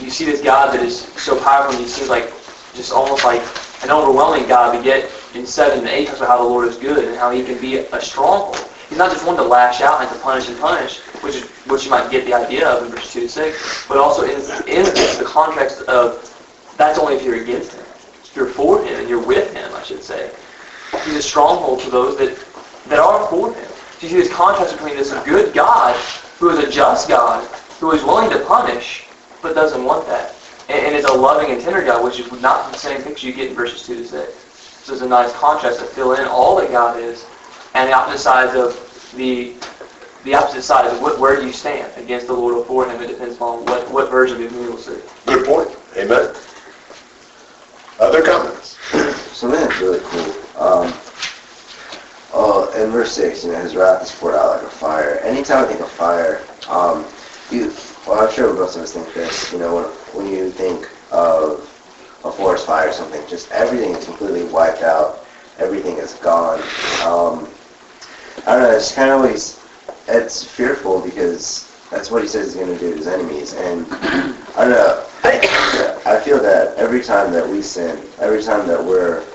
you 0.02 0.10
see 0.10 0.26
this 0.26 0.42
God 0.42 0.74
that 0.74 0.84
is 0.84 1.02
so 1.18 1.40
powerful 1.42 1.76
and 1.76 1.84
he 1.84 1.90
seems 1.90 2.10
like 2.10 2.32
just 2.74 2.92
almost 2.92 3.24
like 3.24 3.42
an 3.84 3.92
overwhelming 3.92 4.48
God, 4.48 4.76
but 4.76 4.86
yet 4.86 5.10
in 5.34 5.46
7 5.46 5.80
and 5.80 5.88
8 5.88 6.08
talks 6.08 6.20
about 6.20 6.30
how 6.30 6.38
the 6.38 6.50
Lord 6.50 6.68
is 6.68 6.78
good 6.78 7.06
and 7.06 7.18
how 7.18 7.32
he 7.32 7.44
can 7.44 7.60
be 7.60 7.78
a 7.78 8.02
stronghold. 8.02 8.58
He's 8.88 8.98
not 8.98 9.12
just 9.12 9.26
one 9.26 9.36
to 9.36 9.44
lash 9.44 9.82
out 9.82 10.02
and 10.02 10.10
to 10.12 10.18
punish 10.20 10.50
and 10.50 10.60
punish, 10.60 11.00
which 11.22 11.36
is 11.36 11.44
which 11.68 11.86
you 11.86 11.92
might 11.92 12.10
get 12.10 12.26
the 12.26 12.34
idea 12.34 12.68
of 12.68 12.86
in 12.86 12.92
verse 12.92 13.14
2 13.14 13.22
to 13.22 13.30
6, 13.30 13.86
but 13.88 13.98
also 13.98 14.24
in, 14.24 14.32
in 14.68 14.84
the 14.84 15.24
context 15.26 15.82
of 15.84 16.26
that's 16.78 16.98
only 16.98 17.16
if 17.16 17.24
you're 17.24 17.42
against 17.42 17.74
him. 17.74 17.86
If 18.24 18.36
you're 18.36 18.48
for 18.48 18.84
him 18.84 19.00
and 19.00 19.08
you're 19.10 19.24
with 19.24 19.54
him, 19.54 19.72
I 19.76 19.84
should 19.84 20.02
say. 20.02 20.32
He's 21.06 21.16
a 21.16 21.22
stronghold 21.22 21.82
to 21.82 21.90
those 21.90 22.18
that, 22.18 22.36
that 22.88 23.00
are 23.00 23.28
for 23.28 23.54
him. 23.54 23.70
So 24.00 24.08
you 24.08 24.10
see 24.10 24.16
this 24.16 24.34
contrast 24.34 24.74
between 24.74 24.96
this 24.96 25.12
good 25.24 25.54
God, 25.54 25.96
who 26.40 26.50
is 26.50 26.60
a 26.60 26.72
just 26.72 27.08
God, 27.08 27.48
who 27.80 27.92
is 27.92 28.04
willing 28.04 28.30
to 28.30 28.40
punish, 28.46 29.06
but 29.42 29.56
doesn't 29.56 29.84
want 29.84 30.06
that. 30.08 30.36
And, 30.68 30.88
and 30.88 30.96
is 30.96 31.06
a 31.06 31.14
loving 31.14 31.52
and 31.52 31.62
tender 31.62 31.84
God, 31.84 32.04
which 32.04 32.20
is 32.20 32.32
not 32.42 32.72
the 32.72 32.78
same 32.78 33.02
picture 33.02 33.28
you 33.28 33.34
get 33.34 33.50
in 33.50 33.56
verses 33.56 33.86
2 33.86 33.96
to 33.96 34.06
6. 34.06 34.46
So 34.84 34.94
it's 34.94 35.02
a 35.02 35.08
nice 35.08 35.32
contrast 35.34 35.80
to 35.80 35.86
fill 35.86 36.14
in 36.14 36.26
all 36.28 36.56
that 36.58 36.72
God 36.72 37.00
is 37.00 37.26
and 37.74 37.90
the 37.90 37.94
opposite 37.94 38.20
sides 38.20 38.56
of 38.56 39.14
the 39.16 39.54
the 40.26 40.36
opposite 40.36 40.64
side 40.64 40.86
of 40.86 41.02
what, 41.02 41.18
where 41.18 41.40
do 41.40 41.48
you 41.48 41.54
stand 41.54 41.92
against 41.96 42.28
the 42.28 42.34
Lord 42.34 42.56
or 42.56 42.66
for 42.66 42.86
Him? 42.90 43.02
It 43.02 43.08
depends 43.08 43.40
on 43.40 43.66
what, 43.66 43.90
what 43.90 44.12
version 44.12 44.44
of 44.44 44.52
you 44.52 44.60
will 44.60 44.78
see. 44.78 45.00
Good 45.26 45.46
point. 45.46 45.70
Amen. 45.96 46.36
Other 48.02 48.22
comments? 48.22 48.78
So 49.38 49.50
then 49.50 49.70
it's 49.72 49.80
really 49.80 50.00
cool. 50.04 50.62
Um, 50.62 50.94
oh, 52.34 52.72
in 52.76 52.92
verse 52.92 53.14
6, 53.14 53.46
you 53.46 53.54
know, 53.54 53.62
his 53.62 53.76
wrath 53.76 54.04
is 54.04 54.12
poured 54.12 54.36
out 54.36 54.58
like 54.58 54.68
a 54.68 54.70
fire. 54.70 55.20
Anytime 55.20 55.64
I 55.64 55.68
think 55.68 55.80
of 55.80 55.90
fire, 55.90 56.46
um, 56.68 57.06
you, 57.52 57.74
well, 58.08 58.28
I'm 58.28 58.34
sure 58.34 58.54
most 58.54 58.76
of 58.76 58.84
us 58.84 58.94
think 58.94 59.14
this, 59.14 59.52
you 59.52 59.60
know, 59.60 59.76
when, 59.76 59.86
when 60.26 60.34
you 60.34 60.50
think 60.52 60.90
of 61.12 61.62
a 62.24 62.32
forest 62.32 62.66
fire 62.66 62.90
or 62.90 62.94
something, 62.94 63.22
just 63.28 63.52
everything 63.52 63.92
is 63.92 64.06
completely 64.06 64.44
wiped 64.44 64.84
out. 64.84 65.26
Everything 65.58 65.98
is 65.98 66.14
gone. 66.16 66.60
Um, 67.04 67.50
I 68.46 68.54
don't 68.54 68.64
know, 68.64 68.72
it's 68.72 68.94
kind 68.94 69.10
of 69.10 69.22
always, 69.22 69.60
it's 70.08 70.44
fearful 70.44 71.02
because 71.02 71.70
that's 71.92 72.12
what 72.12 72.22
he 72.22 72.28
says 72.28 72.54
he's 72.54 72.56
going 72.56 72.74
to 72.74 72.80
do 72.80 72.92
to 72.92 72.98
his 72.98 73.08
enemies. 73.08 73.54
And 73.54 73.86
I 74.56 74.66
don't 74.66 74.70
know, 74.70 75.06
I 75.24 76.20
feel 76.24 76.42
that 76.42 76.76
every 76.78 77.04
time 77.04 77.32
that 77.34 77.48
we 77.48 77.62
sin, 77.62 78.04
every 78.20 78.42
time 78.42 78.68
that 78.68 78.84
we're 78.84 79.26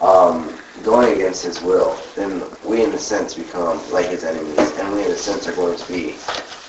um, 0.00 0.56
going 0.82 1.14
against 1.14 1.44
his 1.44 1.60
will, 1.60 1.98
then 2.14 2.42
we 2.64 2.84
in 2.84 2.92
a 2.92 2.98
sense 2.98 3.34
become 3.34 3.78
like 3.90 4.06
his 4.06 4.24
enemies. 4.24 4.58
And 4.78 4.94
we 4.94 5.04
in 5.04 5.10
a 5.10 5.16
sense 5.16 5.48
are 5.48 5.54
going 5.54 5.76
to 5.76 5.88
be 5.88 6.16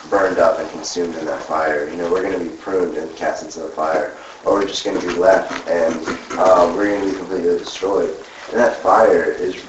burned 0.09 0.37
up 0.37 0.59
and 0.59 0.69
consumed 0.71 1.15
in 1.15 1.25
that 1.25 1.41
fire. 1.43 1.89
You 1.89 1.97
know, 1.97 2.11
we're 2.11 2.21
going 2.21 2.37
to 2.37 2.43
be 2.43 2.55
pruned 2.57 2.97
and 2.97 3.15
cast 3.15 3.43
into 3.43 3.59
the 3.59 3.69
fire. 3.69 4.17
Or 4.45 4.53
we're 4.53 4.67
just 4.67 4.83
going 4.83 4.99
to 4.99 5.07
be 5.07 5.13
left 5.13 5.67
and 5.67 5.95
um, 6.39 6.75
we're 6.75 6.89
going 6.89 7.05
to 7.05 7.11
be 7.11 7.17
completely 7.17 7.57
destroyed. 7.57 8.15
And 8.49 8.59
that 8.59 8.77
fire 8.77 9.31
is 9.31 9.63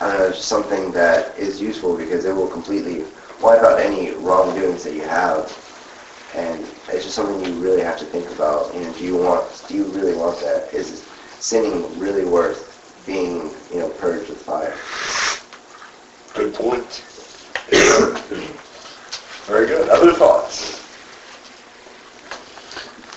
uh, 0.00 0.32
something 0.32 0.92
that 0.92 1.36
is 1.38 1.60
useful 1.60 1.96
because 1.96 2.24
it 2.24 2.34
will 2.34 2.48
completely 2.48 3.04
wipe 3.40 3.62
out 3.62 3.80
any 3.80 4.12
wrongdoings 4.12 4.84
that 4.84 4.94
you 4.94 5.02
have. 5.02 5.52
And 6.34 6.62
it's 6.88 7.04
just 7.04 7.14
something 7.14 7.44
you 7.44 7.60
really 7.60 7.82
have 7.82 7.98
to 7.98 8.04
think 8.04 8.28
about. 8.30 8.74
You 8.74 8.80
know, 8.80 8.92
do 8.94 9.04
you 9.04 9.16
want, 9.16 9.64
do 9.68 9.74
you 9.74 9.84
really 9.86 10.14
want 10.16 10.40
that? 10.40 10.72
Is 10.72 11.04
sinning 11.40 11.98
really 11.98 12.24
worth 12.24 12.70
being, 13.06 13.50
you 13.72 13.80
know, 13.80 13.88
purged 13.90 14.30
with 14.30 14.42
fire? 14.42 14.74
Good 16.34 16.54
point. 16.54 17.04
Very 19.46 19.66
good. 19.66 19.88
Other 19.88 20.12
thoughts? 20.12 20.80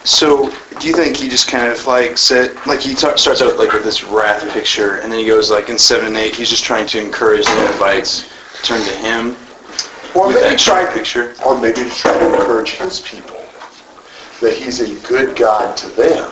So, 0.03 0.50
do 0.79 0.88
you 0.88 0.93
think 0.93 1.17
he 1.17 1.27
just 1.27 1.48
kind 1.50 1.69
of 1.72 1.86
like 1.86 2.17
said, 2.17 2.55
like 2.65 2.79
he 2.79 2.96
ta- 2.96 3.15
starts 3.17 3.41
out 3.41 3.57
like 3.57 3.74
with 3.74 3.84
this 3.84 4.03
wrath 4.03 4.50
picture, 4.53 4.98
and 4.98 5.12
then 5.12 5.19
he 5.19 5.25
goes 5.25 5.51
like 5.51 5.67
in 5.69 5.77
seven 5.77 6.07
and 6.07 6.17
eight, 6.17 6.36
he's 6.36 6.50
just 6.50 6.63
trying 6.63 6.88
to 6.88 7.01
encourage 7.01 7.46
the 7.46 7.55
Ninevites 7.55 8.22
to 8.55 8.62
turn 8.63 8.86
to 8.86 8.96
him 8.98 9.36
Or 10.15 10.31
maybe 10.31 10.55
try 10.55 10.86
picture. 10.93 11.36
or 11.46 11.60
maybe 11.60 11.84
to 11.84 11.89
try 11.89 12.17
to 12.17 12.25
encourage 12.39 12.72
his 12.72 13.01
people 13.01 13.36
that 14.39 14.55
he's 14.55 14.79
a 14.79 14.96
good 15.07 15.36
God 15.36 15.75
to 15.77 15.88
them 15.89 16.31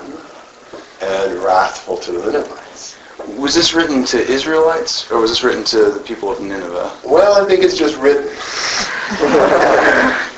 and 1.01 1.33
wrathful 1.43 1.97
to 1.97 2.11
the 2.13 2.31
Ninevites. 2.31 2.64
Was 3.27 3.55
this 3.55 3.73
written 3.73 4.05
to 4.05 4.19
Israelites, 4.19 5.09
or 5.11 5.19
was 5.19 5.31
this 5.31 5.43
written 5.43 5.63
to 5.65 5.91
the 5.91 5.99
people 5.99 6.31
of 6.31 6.39
Nineveh? 6.41 6.99
Well, 7.03 7.43
I 7.43 7.47
think 7.47 7.63
it's 7.63 7.77
just 7.77 7.97
written. 7.97 8.27
Yeah, 9.19 10.29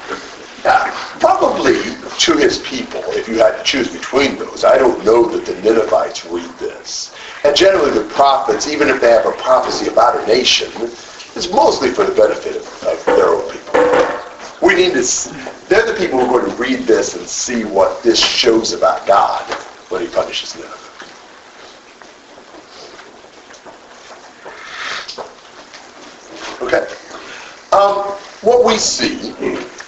uh, 0.66 1.08
Probably 1.20 1.82
to 2.20 2.38
his 2.38 2.60
people, 2.60 3.02
if 3.08 3.28
you 3.28 3.40
had 3.40 3.58
to 3.58 3.64
choose 3.64 3.92
between 3.92 4.38
those. 4.38 4.64
I 4.64 4.78
don't 4.78 5.04
know 5.04 5.26
that 5.26 5.46
the 5.46 5.56
Ninevites 5.62 6.26
read 6.26 6.50
this. 6.60 7.14
And 7.44 7.56
generally 7.56 7.92
the 7.92 8.08
prophets, 8.10 8.68
even 8.68 8.88
if 8.88 9.02
they 9.02 9.10
have 9.10 9.26
a 9.26 9.32
prophecy 9.32 9.88
about 9.88 10.22
a 10.22 10.28
nation, 10.28 10.72
it's 10.78 11.50
mostly 11.50 11.90
for 11.92 12.04
the 12.04 12.14
benefit 12.14 12.56
of, 12.58 12.84
of 12.84 13.06
their 13.06 13.30
own 13.30 13.52
people. 13.52 14.68
We 14.68 14.76
need 14.76 14.94
to—they're 14.94 15.86
the 15.86 15.96
people 15.98 16.20
who 16.20 16.36
are 16.36 16.42
going 16.42 16.52
to 16.52 16.62
read 16.62 16.88
this 16.88 17.16
and 17.16 17.28
see 17.28 17.64
what 17.64 18.04
this 18.04 18.20
shows 18.20 18.74
about 18.74 19.08
God 19.08 19.44
when 19.90 20.02
he 20.02 20.08
punishes 20.08 20.56
Nineveh. 20.56 20.87
Okay. 26.62 26.88
Um, 27.72 28.18
what 28.42 28.66
we 28.66 28.78
see 28.78 29.34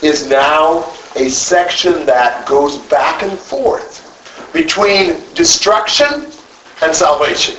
is 0.06 0.28
now 0.28 0.92
a 1.16 1.30
section 1.30 2.06
that 2.06 2.48
goes 2.48 2.78
back 2.90 3.24
and 3.24 3.38
forth 3.38 4.06
between 4.54 5.24
destruction 5.34 6.32
and 6.82 6.96
salvation. 6.96 7.56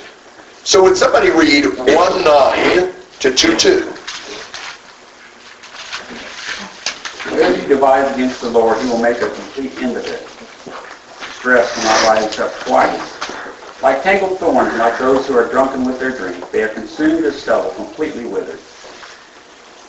So 0.65 0.83
would 0.83 0.97
somebody 0.97 1.31
read 1.31 1.65
1 1.67 2.25
9 2.25 2.93
to 3.21 3.35
2 3.35 3.57
2? 3.57 3.93
Whatever 7.31 7.57
you 7.61 7.69
devise 7.69 8.15
against 8.15 8.41
the 8.41 8.51
Lord, 8.51 8.81
he 8.81 8.89
will 8.89 8.99
make 8.99 9.19
a 9.19 9.31
complete 9.31 9.77
end 9.79 9.97
of 9.97 10.07
it. 10.07 10.27
Stress 11.35 11.77
will 11.77 11.85
not 11.85 12.09
rise 12.09 12.39
up 12.39 12.53
twice. 12.61 13.83
Like 13.83 14.03
tangled 14.03 14.39
thorns, 14.39 14.75
like 14.75 14.99
those 14.99 15.27
who 15.27 15.37
are 15.39 15.49
drunken 15.49 15.85
with 15.85 15.99
their 15.99 16.11
drink, 16.11 16.51
they 16.51 16.63
are 16.63 16.69
consumed 16.69 17.25
as 17.25 17.41
stubble, 17.41 17.71
completely 17.71 18.27
withered. 18.27 18.61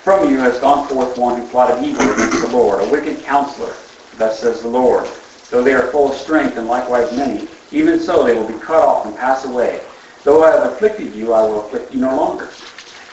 From 0.03 0.31
you 0.31 0.39
has 0.39 0.57
gone 0.57 0.87
forth 0.87 1.15
one 1.15 1.39
who 1.39 1.47
plotted 1.49 1.83
evil 1.83 2.11
against 2.11 2.41
the 2.41 2.47
Lord, 2.47 2.81
a 2.81 2.89
wicked 2.89 3.23
counselor. 3.23 3.71
Thus 4.17 4.39
says 4.39 4.63
the 4.63 4.67
Lord. 4.67 5.07
Though 5.51 5.63
they 5.63 5.73
are 5.75 5.91
full 5.91 6.11
of 6.11 6.17
strength, 6.17 6.57
and 6.57 6.67
likewise 6.67 7.15
many, 7.15 7.47
even 7.71 7.99
so 7.99 8.23
they 8.25 8.33
will 8.33 8.47
be 8.47 8.57
cut 8.57 8.81
off 8.83 9.05
and 9.05 9.15
pass 9.15 9.45
away. 9.45 9.79
Though 10.23 10.43
I 10.43 10.55
have 10.55 10.73
afflicted 10.73 11.13
you, 11.13 11.33
I 11.33 11.43
will 11.43 11.67
afflict 11.67 11.93
you 11.93 12.01
no 12.01 12.15
longer. 12.15 12.49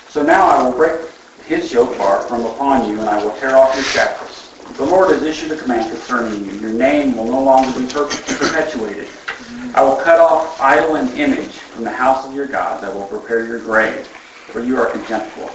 So 0.08 0.22
now 0.22 0.46
I 0.46 0.62
will 0.62 0.72
break 0.72 1.10
his 1.44 1.70
yoke 1.70 1.98
bar 1.98 2.22
from 2.22 2.46
upon 2.46 2.88
you, 2.88 2.98
and 3.00 3.10
I 3.10 3.22
will 3.22 3.36
tear 3.38 3.58
off 3.58 3.74
your 3.74 3.84
shackles. 3.84 4.54
The 4.78 4.86
Lord 4.86 5.10
has 5.10 5.22
issued 5.22 5.52
a 5.52 5.58
command 5.58 5.90
concerning 5.90 6.42
you. 6.42 6.52
Your 6.52 6.72
name 6.72 7.18
will 7.18 7.26
no 7.26 7.42
longer 7.42 7.78
be 7.78 7.86
per- 7.86 8.08
perpetuated. 8.08 9.08
I 9.74 9.82
will 9.82 9.96
cut 9.96 10.20
off 10.20 10.58
idol 10.58 10.96
and 10.96 11.10
image 11.18 11.52
from 11.52 11.84
the 11.84 11.90
house 11.90 12.24
of 12.26 12.34
your 12.34 12.46
gods. 12.46 12.82
I 12.82 12.88
will 12.88 13.06
prepare 13.06 13.46
your 13.46 13.58
grave, 13.58 14.06
for 14.06 14.60
you 14.60 14.78
are 14.78 14.90
contemptible. 14.90 15.50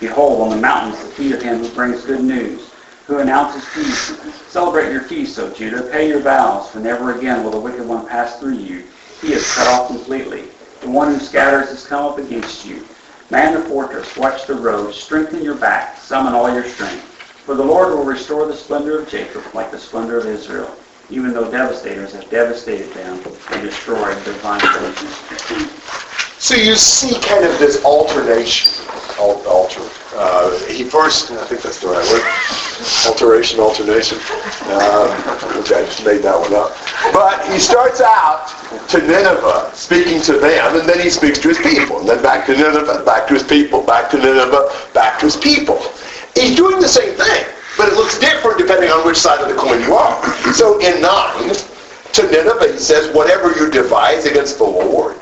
Behold, 0.00 0.42
on 0.42 0.50
the 0.50 0.56
mountains 0.60 1.02
the 1.02 1.10
feet 1.10 1.32
of 1.32 1.42
him 1.42 1.58
who 1.58 1.68
brings 1.70 2.04
good 2.04 2.22
news, 2.22 2.70
who 3.06 3.18
announces 3.18 3.64
peace. 3.74 4.18
Celebrate 4.48 4.92
your 4.92 5.02
feast, 5.02 5.38
O 5.38 5.50
Judah. 5.50 5.82
Pay 5.90 6.08
your 6.08 6.20
vows, 6.20 6.68
for 6.70 6.80
never 6.80 7.16
again 7.16 7.42
will 7.44 7.50
the 7.50 7.60
wicked 7.60 7.86
one 7.86 8.06
pass 8.06 8.38
through 8.38 8.54
you. 8.56 8.84
He 9.20 9.32
is 9.32 9.54
cut 9.54 9.68
off 9.68 9.88
completely. 9.88 10.44
The 10.80 10.90
one 10.90 11.14
who 11.14 11.20
scatters 11.20 11.70
has 11.70 11.86
come 11.86 12.04
up 12.04 12.18
against 12.18 12.66
you. 12.66 12.86
Man 13.30 13.54
the 13.54 13.68
fortress, 13.68 14.16
watch 14.16 14.46
the 14.46 14.54
road, 14.54 14.92
strengthen 14.94 15.42
your 15.42 15.54
back, 15.54 15.98
summon 15.98 16.34
all 16.34 16.52
your 16.52 16.64
strength. 16.64 17.02
For 17.44 17.54
the 17.54 17.64
Lord 17.64 17.94
will 17.94 18.04
restore 18.04 18.46
the 18.46 18.56
splendor 18.56 18.98
of 18.98 19.08
Jacob 19.08 19.42
like 19.54 19.70
the 19.70 19.78
splendor 19.78 20.18
of 20.18 20.26
Israel, 20.26 20.74
even 21.10 21.32
though 21.32 21.50
devastators 21.50 22.12
have 22.12 22.28
devastated 22.30 22.92
them 22.94 23.20
and 23.50 23.62
destroyed 23.62 24.16
their 24.24 24.34
vine. 24.34 24.60
So 26.38 26.54
you 26.54 26.74
see 26.76 27.18
kind 27.20 27.44
of 27.44 27.58
this 27.58 27.82
alternation, 27.84 28.84
al- 28.88 29.00
alter. 29.18 29.82
Uh, 30.14 30.58
he 30.66 30.84
first, 30.84 31.30
I 31.32 31.44
think 31.46 31.62
that's 31.62 31.80
the 31.80 31.88
right 31.88 32.06
word, 32.10 32.22
alteration, 33.06 33.60
alternation. 33.60 34.18
Um, 34.70 35.10
okay, 35.62 35.82
I 35.82 35.84
just 35.86 36.04
made 36.04 36.22
that 36.22 36.38
one 36.38 36.54
up. 36.54 36.76
But 37.12 37.46
he 37.50 37.58
starts 37.58 38.00
out 38.00 38.48
to 38.88 38.98
Nineveh, 38.98 39.70
speaking 39.74 40.20
to 40.22 40.34
them, 40.34 40.78
and 40.78 40.88
then 40.88 41.00
he 41.00 41.10
speaks 41.10 41.38
to 41.40 41.48
his 41.48 41.58
people, 41.58 42.00
and 42.00 42.08
then 42.08 42.22
back 42.22 42.46
to 42.46 42.52
Nineveh, 42.52 43.04
back 43.04 43.26
to 43.28 43.34
his 43.34 43.42
people, 43.42 43.82
back 43.82 44.10
to 44.10 44.18
Nineveh, 44.18 44.70
back 44.92 45.18
to 45.20 45.26
his 45.26 45.36
people. 45.36 45.82
He's 46.34 46.56
doing 46.56 46.80
the 46.80 46.88
same 46.88 47.14
thing, 47.14 47.46
but 47.76 47.88
it 47.88 47.94
looks 47.94 48.18
different 48.18 48.58
depending 48.58 48.90
on 48.90 49.06
which 49.06 49.16
side 49.16 49.40
of 49.40 49.48
the 49.48 49.54
coin 49.54 49.80
you 49.82 49.94
are. 49.94 50.22
So 50.54 50.78
in 50.80 51.00
9, 51.02 51.54
to 52.14 52.22
Nineveh 52.30 52.72
he 52.72 52.78
says, 52.78 53.14
whatever 53.14 53.52
you 53.58 53.70
devise 53.70 54.26
against 54.26 54.58
the 54.58 54.64
Lord, 54.64 55.16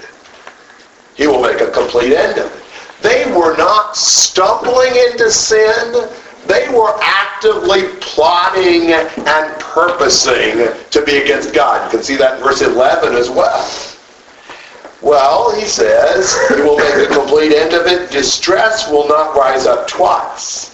he 1.15 1.27
will 1.27 1.43
make 1.43 1.61
a 1.61 1.71
complete 1.71 2.13
end 2.15 2.39
of 2.39 2.55
it. 2.55 2.62
They 3.03 3.31
were 3.33 3.57
not 3.57 3.97
stumbling 3.97 4.95
into 5.11 5.31
sin. 5.31 6.09
They 6.47 6.69
were 6.69 6.99
actively 7.03 7.89
plotting 8.01 8.93
and 8.93 9.61
purposing 9.61 10.69
to 10.91 11.05
be 11.05 11.19
against 11.19 11.55
God. 11.55 11.85
You 11.85 11.99
can 11.99 12.05
see 12.05 12.17
that 12.17 12.39
in 12.39 12.45
verse 12.45 12.63
11 12.63 13.15
as 13.15 13.31
well. 13.31 13.69
Well, 15.03 15.55
he 15.55 15.67
says, 15.67 16.33
he 16.49 16.63
will 16.63 16.79
make 16.79 16.95
a 16.95 17.13
complete 17.13 17.53
end 17.53 17.75
of 17.75 17.87
it. 17.87 18.11
Distress 18.13 18.89
will 18.89 19.09
not 19.09 19.35
rise 19.37 19.67
up 19.67 19.89
twice. 19.89 20.71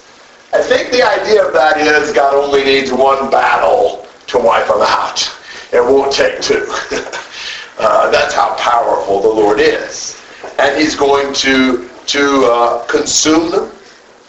I 0.53 0.63
think 0.63 0.91
the 0.91 1.03
idea 1.03 1.47
of 1.47 1.55
that 1.55 1.79
is 1.79 2.13
God 2.13 2.35
only 2.35 2.63
needs 2.63 2.93
one 2.93 3.31
battle 3.31 4.07
to 4.29 4.39
wipe 4.39 4.67
them 4.67 4.83
out. 4.83 5.35
It 5.73 5.83
won't 5.83 6.13
take 6.13 6.43
two. 6.43 6.67
uh, 7.79 8.11
that's 8.11 8.35
how 8.35 8.55
powerful 8.57 9.21
the 9.21 9.29
Lord 9.29 9.61
is. 9.61 10.21
And 10.59 10.79
he's 10.79 10.95
going 10.95 11.33
to, 11.35 11.89
to 12.09 12.45
uh, 12.47 12.85
consume 12.87 13.51
them. 13.51 13.71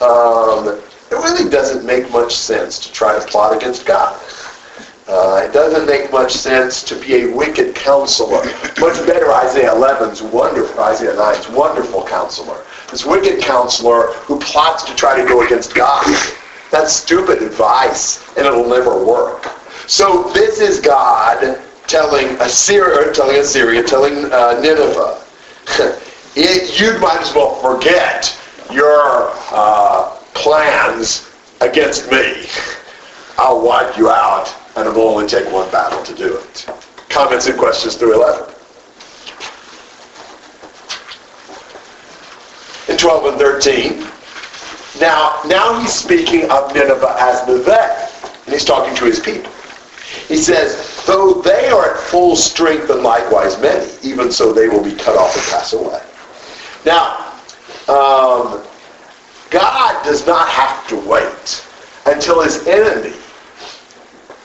Um, 0.01 0.81
it 1.11 1.15
really 1.15 1.49
doesn't 1.49 1.85
make 1.85 2.09
much 2.11 2.35
sense 2.35 2.79
to 2.79 2.91
try 2.91 3.17
to 3.17 3.25
plot 3.25 3.55
against 3.55 3.85
God. 3.85 4.19
Uh, 5.07 5.41
it 5.43 5.53
doesn't 5.53 5.87
make 5.87 6.11
much 6.11 6.31
sense 6.31 6.83
to 6.83 6.95
be 6.95 7.23
a 7.23 7.35
wicked 7.35 7.73
counselor. 7.73 8.43
Much 8.79 8.95
better 9.07 9.31
Isaiah 9.31 9.71
11's 9.71 10.21
wonderful, 10.21 10.79
Isaiah 10.83 11.15
9's 11.15 11.49
wonderful 11.49 12.05
counselor. 12.05 12.63
This 12.91 13.05
wicked 13.05 13.41
counselor 13.41 14.13
who 14.27 14.39
plots 14.39 14.83
to 14.83 14.95
try 14.95 15.19
to 15.19 15.27
go 15.27 15.43
against 15.43 15.73
God. 15.73 16.05
That's 16.69 16.93
stupid 16.93 17.41
advice, 17.41 18.23
and 18.37 18.45
it'll 18.45 18.69
never 18.69 19.03
work. 19.03 19.47
So 19.87 20.29
this 20.33 20.59
is 20.59 20.79
God 20.79 21.59
telling 21.87 22.27
Assyria, 22.39 23.11
telling 23.11 23.37
Assyria, 23.37 23.81
telling 23.81 24.31
uh, 24.31 24.59
Nineveh, 24.61 25.23
it, 26.35 26.79
you 26.79 26.97
might 26.99 27.21
as 27.21 27.33
well 27.33 27.55
forget 27.55 28.37
your 28.71 29.31
uh, 29.51 30.15
plans 30.33 31.29
against 31.61 32.11
me. 32.11 32.45
I'll 33.37 33.61
wipe 33.61 33.97
you 33.97 34.09
out, 34.09 34.53
and 34.75 34.87
it 34.87 34.93
will 34.93 35.07
only 35.07 35.27
take 35.27 35.49
one 35.51 35.69
battle 35.71 36.03
to 36.03 36.13
do 36.13 36.37
it. 36.37 36.69
Comments 37.07 37.47
and 37.47 37.57
questions 37.57 37.95
through 37.95 38.15
11. 38.15 38.53
In 42.89 42.97
12 42.97 43.25
and 43.25 43.37
13, 43.37 44.07
now, 44.99 45.41
now 45.45 45.79
he's 45.79 45.93
speaking 45.93 46.49
of 46.51 46.73
Nineveh 46.73 47.15
as 47.19 47.47
Nineveh, 47.47 48.09
and 48.45 48.53
he's 48.53 48.65
talking 48.65 48.93
to 48.95 49.05
his 49.05 49.19
people. 49.19 49.51
He 50.27 50.35
says, 50.35 51.03
though 51.05 51.41
they 51.41 51.69
are 51.69 51.95
at 51.95 51.99
full 52.01 52.35
strength 52.35 52.89
and 52.89 53.01
likewise 53.01 53.59
many, 53.61 53.89
even 54.03 54.31
so 54.31 54.51
they 54.51 54.67
will 54.67 54.83
be 54.83 54.93
cut 54.93 55.15
off 55.15 55.35
and 55.35 55.45
pass 55.45 55.73
away. 55.73 56.01
Now, 56.85 57.33
um, 57.87 58.63
God 59.49 60.03
does 60.03 60.25
not 60.25 60.47
have 60.47 60.87
to 60.89 60.95
wait 60.95 61.65
until 62.05 62.41
his 62.41 62.65
enemy 62.67 63.15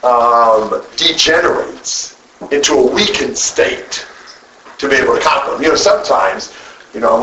um, 0.03 0.83
degenerates 0.97 2.21
into 2.51 2.75
a 2.75 2.95
weakened 2.95 3.37
state 3.37 4.07
to 4.79 4.89
be 4.89 4.97
able 4.97 5.15
to 5.15 5.21
conquer 5.21 5.57
him. 5.57 5.63
You 5.63 5.69
know, 5.69 5.75
sometimes, 5.77 6.55
you 6.93 7.01
know, 7.01 7.21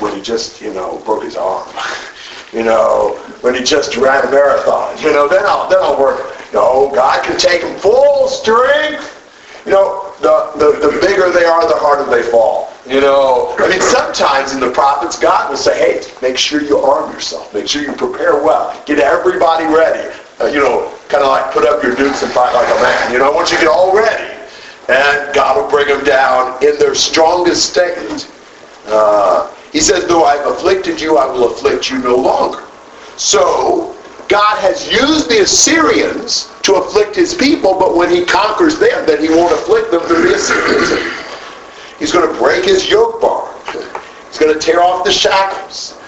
when 0.00 0.14
he 0.14 0.20
just, 0.20 0.60
you 0.60 0.72
know, 0.72 1.02
broke 1.04 1.24
his 1.24 1.36
arm, 1.36 1.68
you 2.52 2.62
know, 2.62 3.14
when 3.40 3.54
he 3.54 3.62
just 3.62 3.96
ran 3.96 4.26
a 4.26 4.30
marathon, 4.30 4.96
you 4.98 5.12
know, 5.12 5.28
then 5.28 5.44
I'll, 5.46 5.68
then 5.68 5.78
I'll 5.80 5.98
work. 5.98 6.36
No, 6.52 6.90
God 6.94 7.24
can 7.24 7.38
take 7.38 7.62
them 7.62 7.78
full 7.78 8.28
strength. 8.28 9.16
You 9.64 9.72
know, 9.72 10.14
the, 10.20 10.52
the, 10.56 10.88
the 10.88 11.00
bigger 11.00 11.30
they 11.30 11.44
are, 11.44 11.66
the 11.68 11.76
harder 11.76 12.10
they 12.10 12.22
fall. 12.28 12.69
You 12.90 13.00
know, 13.00 13.54
I 13.60 13.68
mean, 13.68 13.80
sometimes 13.80 14.52
in 14.52 14.58
the 14.58 14.72
prophets, 14.72 15.16
God 15.16 15.48
will 15.48 15.56
say, 15.56 15.78
hey, 15.78 16.12
make 16.20 16.36
sure 16.36 16.60
you 16.60 16.78
arm 16.78 17.12
yourself. 17.12 17.54
Make 17.54 17.68
sure 17.68 17.82
you 17.82 17.92
prepare 17.92 18.42
well. 18.42 18.82
Get 18.84 18.98
everybody 18.98 19.64
ready. 19.64 20.12
Uh, 20.40 20.46
you 20.46 20.58
know, 20.58 20.92
kind 21.08 21.22
of 21.22 21.28
like 21.28 21.52
put 21.52 21.64
up 21.64 21.84
your 21.84 21.94
dukes 21.94 22.24
and 22.24 22.32
fight 22.32 22.52
like 22.52 22.66
a 22.66 22.82
man. 22.82 23.12
You 23.12 23.18
know, 23.18 23.30
I 23.30 23.32
want 23.32 23.52
you 23.52 23.58
to 23.58 23.62
get 23.62 23.70
all 23.70 23.96
ready. 23.96 24.34
And 24.88 25.32
God 25.32 25.56
will 25.56 25.70
bring 25.70 25.86
them 25.86 26.02
down 26.02 26.60
in 26.64 26.80
their 26.80 26.96
strongest 26.96 27.70
state. 27.70 28.28
Uh, 28.88 29.54
he 29.72 29.78
says, 29.78 30.08
though 30.08 30.24
I've 30.24 30.44
afflicted 30.48 31.00
you, 31.00 31.16
I 31.16 31.26
will 31.26 31.52
afflict 31.52 31.90
you 31.90 31.98
no 31.98 32.16
longer. 32.16 32.64
So, 33.16 33.96
God 34.26 34.58
has 34.58 34.90
used 34.90 35.30
the 35.30 35.42
Assyrians 35.42 36.52
to 36.62 36.74
afflict 36.74 37.14
his 37.14 37.34
people, 37.34 37.78
but 37.78 37.94
when 37.94 38.10
he 38.10 38.24
conquers 38.24 38.80
them, 38.80 39.06
then 39.06 39.22
he 39.22 39.28
won't 39.28 39.52
afflict 39.52 39.92
them 39.92 40.00
through 40.02 40.22
the 40.22 40.34
Assyrians. 40.34 41.19
He's 42.00 42.12
going 42.12 42.26
to 42.26 42.38
break 42.40 42.64
his 42.64 42.88
yoke 42.88 43.20
bar. 43.20 43.54
He's 44.28 44.38
going 44.38 44.52
to 44.52 44.58
tear 44.58 44.80
off 44.80 45.04
the 45.04 45.12
shackles. 45.12 45.98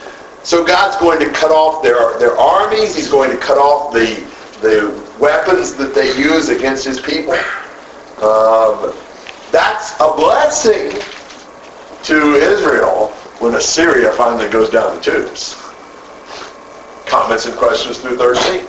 So 0.43 0.65
God's 0.65 0.97
going 0.97 1.21
to 1.21 1.31
cut 1.31 1.53
off 1.53 1.83
their, 1.83 2.19
their 2.19 2.37
armies. 2.37 2.97
He's 2.97 3.09
going 3.09 3.31
to 3.31 3.37
cut 3.37 3.59
off 3.59 3.93
the, 3.93 4.27
the 4.63 4.91
weapons 5.21 5.75
that 5.75 5.95
they 5.95 6.17
use 6.19 6.49
against 6.49 6.85
his 6.87 6.99
people. 6.99 7.35
Um, 8.25 8.95
that's 9.53 9.93
a 10.01 10.15
blessing 10.17 10.99
to 12.05 12.35
Israel 12.37 13.09
when 13.39 13.55
Assyria 13.55 14.13
finally 14.13 14.49
goes 14.49 14.71
down 14.71 14.97
the 14.97 15.03
tubes. 15.03 15.61
Comments 17.07 17.45
and 17.45 17.55
questions 17.57 17.99
through 17.99 18.17
13? 18.17 18.67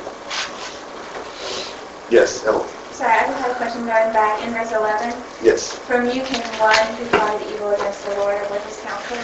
Yes, 2.11 2.45
Emily. 2.45 2.72
Sorry, 2.93 3.11
I 3.11 3.25
just 3.25 3.41
had 3.41 3.49
a 3.49 3.55
question 3.55 3.81
going 3.81 4.13
back 4.13 4.43
in 4.43 4.53
verse 4.53 4.71
11. 4.71 5.19
Yes. 5.41 5.73
From 5.79 6.05
you 6.05 6.21
came 6.21 6.45
one 6.61 6.77
who 6.93 7.05
plotted 7.09 7.51
evil 7.51 7.71
against 7.71 8.05
the 8.05 8.13
Lord 8.17 8.37
and 8.37 8.51
with 8.51 8.63
his 8.65 8.79
counsel. 8.81 9.17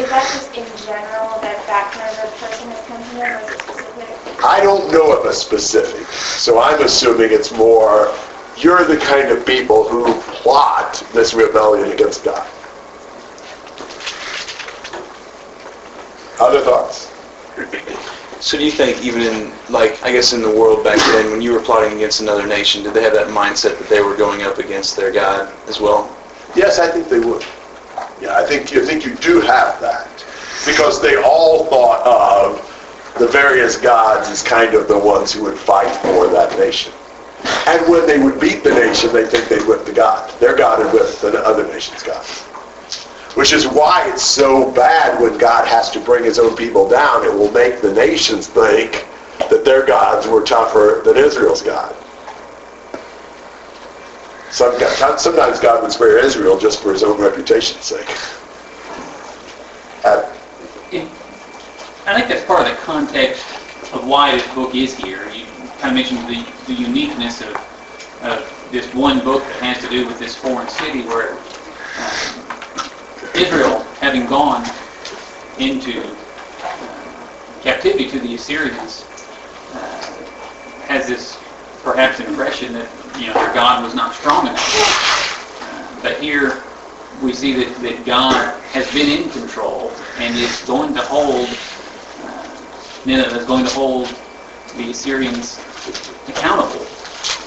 Is 0.00 0.08
that 0.08 0.22
just 0.30 0.54
in 0.54 0.64
general 0.86 1.40
that 1.42 1.66
that 1.66 1.90
kind 1.90 2.14
of 2.14 2.32
a 2.32 2.36
person 2.38 2.70
has 2.70 2.86
come 2.86 3.02
here, 3.16 3.38
or 3.38 3.50
is 3.50 3.50
it 3.50 3.60
specific? 3.60 4.44
I 4.44 4.60
don't 4.62 4.92
know 4.92 5.18
of 5.18 5.26
a 5.26 5.32
specific, 5.32 6.06
so 6.06 6.60
I'm 6.60 6.80
assuming 6.82 7.32
it's 7.32 7.50
more 7.50 8.14
you're 8.56 8.84
the 8.84 8.98
kind 8.98 9.30
of 9.30 9.44
people 9.44 9.88
who 9.88 10.14
plot 10.20 11.04
this 11.12 11.34
rebellion 11.34 11.90
against 11.90 12.22
God. 12.22 12.48
Other 16.38 16.60
thoughts? 16.60 17.10
So 18.40 18.56
do 18.56 18.64
you 18.64 18.70
think 18.70 19.04
even 19.04 19.22
in, 19.22 19.52
like, 19.68 20.02
I 20.02 20.12
guess 20.12 20.32
in 20.32 20.40
the 20.40 20.50
world 20.50 20.82
back 20.82 20.98
then, 21.12 21.30
when 21.30 21.42
you 21.42 21.52
were 21.52 21.60
plotting 21.60 21.92
against 21.92 22.20
another 22.20 22.46
nation, 22.46 22.82
did 22.82 22.94
they 22.94 23.02
have 23.02 23.12
that 23.12 23.28
mindset 23.28 23.78
that 23.78 23.88
they 23.88 24.00
were 24.00 24.16
going 24.16 24.42
up 24.42 24.58
against 24.58 24.96
their 24.96 25.12
God 25.12 25.52
as 25.68 25.78
well? 25.78 26.16
Yes, 26.56 26.78
I 26.78 26.90
think 26.90 27.08
they 27.08 27.20
would. 27.20 27.44
Yeah, 28.20 28.36
I 28.36 28.44
think 28.44 28.72
you 28.72 28.84
think 28.84 29.04
you 29.04 29.14
do 29.16 29.40
have 29.40 29.80
that 29.80 30.08
because 30.66 31.00
they 31.00 31.16
all 31.16 31.66
thought 31.66 32.04
of 32.06 32.66
the 33.18 33.28
various 33.28 33.76
gods 33.76 34.28
as 34.28 34.42
kind 34.42 34.74
of 34.74 34.88
the 34.88 34.98
ones 34.98 35.32
who 35.32 35.42
would 35.42 35.58
fight 35.58 35.94
for 36.02 36.28
that 36.28 36.58
nation. 36.58 36.92
And 37.66 37.90
when 37.90 38.06
they 38.06 38.18
would 38.18 38.40
beat 38.40 38.64
the 38.64 38.70
nation, 38.70 39.12
they 39.12 39.26
think 39.26 39.48
they'd 39.48 39.66
whip 39.66 39.84
the 39.84 39.92
God. 39.92 40.30
Their 40.40 40.56
God 40.56 40.84
had 40.84 40.92
whipped 40.92 41.20
the 41.20 41.38
other 41.44 41.66
nation's 41.66 42.02
God. 42.02 42.24
Which 43.34 43.52
is 43.52 43.66
why 43.66 44.10
it's 44.10 44.22
so 44.22 44.70
bad 44.72 45.20
when 45.20 45.38
God 45.38 45.66
has 45.68 45.90
to 45.92 46.00
bring 46.00 46.24
his 46.24 46.38
own 46.38 46.56
people 46.56 46.88
down. 46.88 47.24
It 47.24 47.32
will 47.32 47.50
make 47.52 47.80
the 47.80 47.92
nations 47.92 48.48
think 48.48 49.06
that 49.50 49.64
their 49.64 49.86
gods 49.86 50.26
were 50.26 50.42
tougher 50.42 51.02
than 51.04 51.16
Israel's 51.16 51.62
God. 51.62 51.94
Sometimes, 54.50 55.60
God 55.60 55.82
would 55.82 55.92
spare 55.92 56.18
Israel 56.18 56.58
just 56.58 56.82
for 56.82 56.92
his 56.92 57.04
own 57.04 57.20
reputation's 57.20 57.84
sake. 57.84 58.08
I 62.06 62.14
think 62.14 62.28
that's 62.28 62.44
part 62.44 62.66
of 62.66 62.76
the 62.76 62.82
context 62.82 63.44
of 63.92 64.06
why 64.06 64.32
this 64.32 64.54
book 64.54 64.74
is 64.74 64.96
here. 64.96 65.28
You, 65.30 65.46
kind 65.78 65.90
of 65.90 65.94
mentioned 65.94 66.28
the, 66.28 66.44
the 66.66 66.74
uniqueness 66.74 67.40
of, 67.40 67.56
of 68.22 68.68
this 68.72 68.92
one 68.92 69.22
book 69.24 69.42
that 69.44 69.62
has 69.62 69.82
to 69.84 69.88
do 69.88 70.06
with 70.06 70.18
this 70.18 70.36
foreign 70.36 70.68
city 70.68 71.02
where 71.02 71.38
Israel, 73.40 73.80
having 74.00 74.26
gone 74.26 74.64
into 75.58 76.02
uh, 76.62 77.60
captivity 77.62 78.10
to 78.10 78.20
the 78.20 78.34
Assyrians, 78.34 79.04
uh, 79.72 80.14
has 80.86 81.08
this 81.08 81.38
perhaps 81.82 82.20
impression 82.20 82.74
that 82.74 82.88
you 83.18 83.28
know 83.28 83.34
their 83.34 83.54
God 83.54 83.82
was 83.82 83.94
not 83.94 84.14
strong 84.14 84.46
enough. 84.46 85.62
Uh, 85.62 86.02
but 86.02 86.20
here 86.20 86.62
we 87.22 87.32
see 87.32 87.54
that, 87.54 87.74
that 87.80 88.04
God 88.04 88.60
has 88.72 88.90
been 88.92 89.08
in 89.08 89.30
control 89.30 89.90
and 90.18 90.36
is 90.36 90.60
going 90.66 90.92
to 90.94 91.00
hold 91.00 91.48
uh, 92.22 92.60
Nineveh 93.06 93.38
is 93.38 93.46
going 93.46 93.64
to 93.64 93.72
hold 93.72 94.14
the 94.76 94.90
Assyrians 94.90 95.58
accountable 96.28 96.84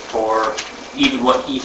for 0.09 0.55
even 0.95 1.23
what 1.23 1.45
he 1.45 1.61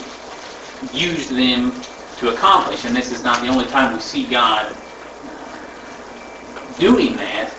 used 0.93 1.31
them 1.31 1.83
to 2.19 2.31
accomplish. 2.35 2.85
And 2.85 2.95
this 2.95 3.13
is 3.13 3.23
not 3.23 3.41
the 3.43 3.49
only 3.49 3.67
time 3.67 3.95
we 3.95 4.01
see 4.01 4.29
God 4.29 4.77
uh, 5.27 5.59
doing 6.79 7.17
that. 7.17 7.55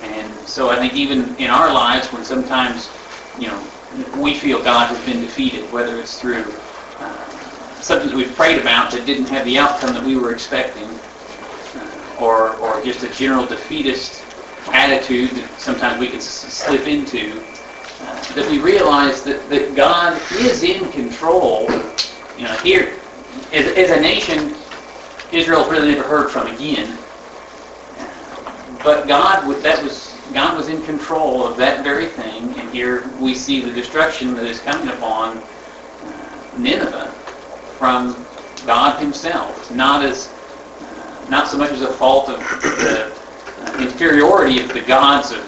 And 0.00 0.48
so 0.48 0.70
I 0.70 0.76
think 0.76 0.94
even 0.94 1.36
in 1.36 1.50
our 1.50 1.72
lives, 1.72 2.12
when 2.12 2.24
sometimes, 2.24 2.90
you 3.36 3.48
know, 3.48 3.70
we 4.14 4.34
feel 4.34 4.62
God 4.62 4.88
has 4.88 4.98
been 5.04 5.20
defeated, 5.20 5.70
whether 5.70 6.00
it's 6.00 6.18
through 6.20 6.62
uh, 6.98 7.80
something 7.80 8.08
that 8.08 8.16
we've 8.16 8.34
prayed 8.34 8.60
about 8.60 8.90
that 8.92 9.04
didn't 9.06 9.26
have 9.28 9.44
the 9.44 9.58
outcome 9.58 9.94
that 9.94 10.04
we 10.04 10.16
were 10.16 10.32
expecting, 10.32 11.00
uh, 11.74 12.14
or, 12.18 12.56
or 12.56 12.82
just 12.82 13.02
a 13.02 13.08
general 13.10 13.46
defeatist 13.46 14.26
attitude 14.72 15.32
that 15.36 15.60
sometimes 15.60 15.98
we 15.98 16.08
can 16.08 16.16
s- 16.16 16.26
slip 16.26 16.86
into, 16.86 17.46
uh, 18.00 18.20
that 18.34 18.48
we 18.50 18.58
realize 18.58 19.22
that, 19.22 19.48
that 19.50 19.74
God 19.74 20.20
is 20.32 20.62
in 20.62 20.90
control. 20.92 21.68
You 22.36 22.44
know, 22.44 22.54
here, 22.58 22.99
as, 23.52 23.66
as 23.76 23.90
a 23.90 24.00
nation, 24.00 24.54
Israel's 25.32 25.70
really 25.70 25.94
never 25.94 26.08
heard 26.08 26.30
from 26.30 26.46
again. 26.48 26.98
But 28.82 29.06
God, 29.06 29.46
that 29.62 29.82
was 29.82 30.14
God 30.32 30.56
was 30.56 30.68
in 30.68 30.82
control 30.84 31.46
of 31.46 31.56
that 31.58 31.84
very 31.84 32.06
thing, 32.06 32.54
and 32.58 32.70
here 32.72 33.08
we 33.20 33.34
see 33.34 33.60
the 33.60 33.72
destruction 33.72 34.34
that 34.34 34.46
is 34.46 34.60
coming 34.60 34.88
upon 34.88 35.38
uh, 35.38 36.40
Nineveh 36.56 37.08
from 37.78 38.26
God 38.64 39.00
Himself, 39.00 39.70
not 39.74 40.04
as 40.04 40.28
uh, 40.80 41.26
not 41.28 41.48
so 41.48 41.58
much 41.58 41.72
as 41.72 41.82
a 41.82 41.92
fault 41.92 42.28
of 42.28 42.38
the 42.38 43.12
uh, 43.58 43.82
inferiority 43.82 44.62
of 44.62 44.72
the 44.72 44.80
gods 44.80 45.32
of 45.32 45.40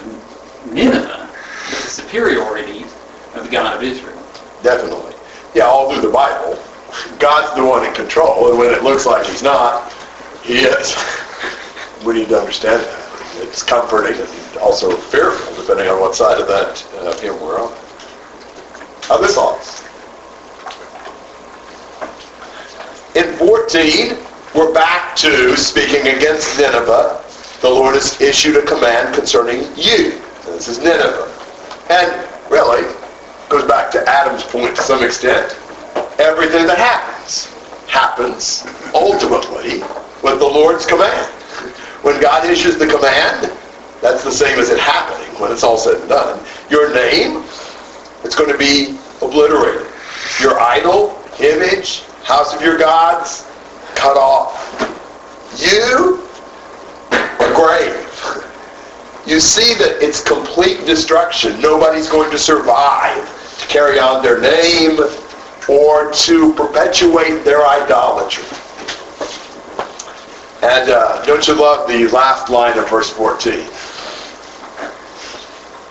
Nineveh, 0.71 1.29
but 1.31 1.79
the 1.81 1.89
superiority 1.89 2.83
of 3.33 3.45
the 3.45 3.49
God 3.49 3.75
of 3.77 3.83
Israel. 3.83 4.21
Definitely. 4.61 5.13
Yeah, 5.55 5.63
all 5.65 5.91
through 5.91 6.01
the 6.01 6.13
Bible, 6.13 6.59
God's 7.19 7.55
the 7.55 7.65
one 7.65 7.85
in 7.85 7.93
control, 7.93 8.49
and 8.49 8.57
when 8.57 8.73
it 8.73 8.83
looks 8.83 9.05
like 9.05 9.25
He's 9.25 9.43
not, 9.43 9.91
He 10.43 10.59
is. 10.59 10.95
We 12.05 12.15
need 12.15 12.29
to 12.29 12.39
understand 12.39 12.83
that. 12.83 13.03
It's 13.37 13.63
comforting 13.63 14.19
and 14.19 14.57
also 14.57 14.95
fearful, 14.95 15.55
depending 15.55 15.87
on 15.87 15.99
what 15.99 16.15
side 16.15 16.39
of 16.39 16.47
that 16.47 16.85
uh, 16.99 17.17
hymn 17.19 17.39
we're 17.41 17.59
on. 17.59 17.73
Other 19.09 19.27
songs. 19.27 19.83
In 23.15 23.35
14, 23.37 24.17
we're 24.55 24.73
back 24.73 25.15
to 25.17 25.55
speaking 25.55 26.07
against 26.07 26.57
Nineveh. 26.59 27.23
The 27.61 27.69
Lord 27.69 27.95
has 27.95 28.19
issued 28.21 28.57
a 28.57 28.65
command 28.65 29.15
concerning 29.15 29.61
you. 29.75 30.21
This 30.45 30.67
is 30.67 30.79
Nineveh. 30.79 31.31
And 31.89 32.27
really, 32.51 32.83
goes 33.49 33.67
back 33.67 33.91
to 33.91 34.07
Adam's 34.07 34.43
point 34.43 34.75
to 34.75 34.81
some 34.81 35.03
extent. 35.03 35.57
Everything 36.23 36.65
that 36.67 36.77
happens, 36.77 37.47
happens 37.87 38.65
ultimately 38.93 39.79
with 40.23 40.39
the 40.39 40.47
Lord's 40.47 40.85
command. 40.85 41.27
When 42.01 42.21
God 42.21 42.49
issues 42.49 42.77
the 42.77 42.87
command, 42.87 43.51
that's 44.01 44.23
the 44.23 44.31
same 44.31 44.57
as 44.57 44.69
it 44.69 44.79
happening 44.79 45.37
when 45.37 45.51
it's 45.51 45.63
all 45.63 45.77
said 45.77 45.99
and 45.99 46.07
done. 46.07 46.39
Your 46.69 46.93
name, 46.93 47.43
it's 48.23 48.37
going 48.37 48.49
to 48.49 48.57
be 48.57 48.97
obliterated. 49.21 49.91
Your 50.39 50.57
idol, 50.61 51.21
image, 51.41 52.03
house 52.23 52.55
of 52.55 52.61
your 52.61 52.77
gods, 52.77 53.45
cut 53.93 54.15
off. 54.15 54.79
You, 55.57 56.23
a 57.11 57.53
grave. 57.53 57.99
You 59.27 59.41
see 59.41 59.73
that 59.73 59.97
it's 60.01 60.23
complete 60.23 60.85
destruction. 60.85 61.59
Nobody's 61.59 62.07
going 62.07 62.31
to 62.31 62.37
survive 62.37 63.27
to 63.59 63.67
carry 63.67 63.99
on 63.99 64.23
their 64.23 64.39
name 64.39 64.99
or 65.67 66.11
to 66.11 66.53
perpetuate 66.53 67.43
their 67.43 67.65
idolatry. 67.65 68.43
And 70.61 70.89
uh, 70.89 71.23
don't 71.25 71.45
you 71.47 71.55
love 71.55 71.87
the 71.89 72.07
last 72.09 72.49
line 72.49 72.77
of 72.77 72.89
verse 72.89 73.09
14? 73.09 73.67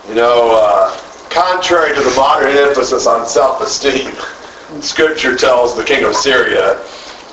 You 0.09 0.15
know, 0.15 0.57
uh, 0.59 0.97
contrary 1.29 1.95
to 1.95 2.01
the 2.01 2.13
modern 2.15 2.57
emphasis 2.57 3.05
on 3.05 3.27
self-esteem, 3.27 4.13
Scripture 4.81 5.35
tells 5.35 5.75
the 5.75 5.83
king 5.83 6.03
of 6.03 6.11
Assyria, 6.11 6.83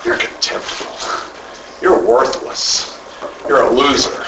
you're 0.05 0.18
contemptible. 0.18 0.96
You're 1.81 2.07
worthless. 2.07 2.98
You're 3.48 3.62
a 3.62 3.70
loser. 3.70 4.24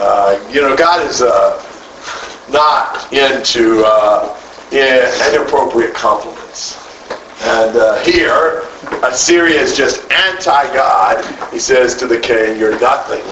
Uh, 0.00 0.48
you 0.50 0.60
know, 0.60 0.76
God 0.76 1.06
is 1.06 1.22
uh, 1.22 1.62
not 2.50 3.12
into 3.12 3.82
uh, 3.84 4.34
inappropriate 4.72 5.94
compliments. 5.94 6.77
And 7.40 7.76
uh, 7.76 8.02
here, 8.04 8.64
Assyria 9.04 9.60
is 9.60 9.76
just 9.76 10.10
anti-God. 10.10 11.52
He 11.52 11.58
says 11.58 11.94
to 11.96 12.06
the 12.06 12.18
king, 12.18 12.58
you're 12.58 12.78
nothing, 12.80 13.22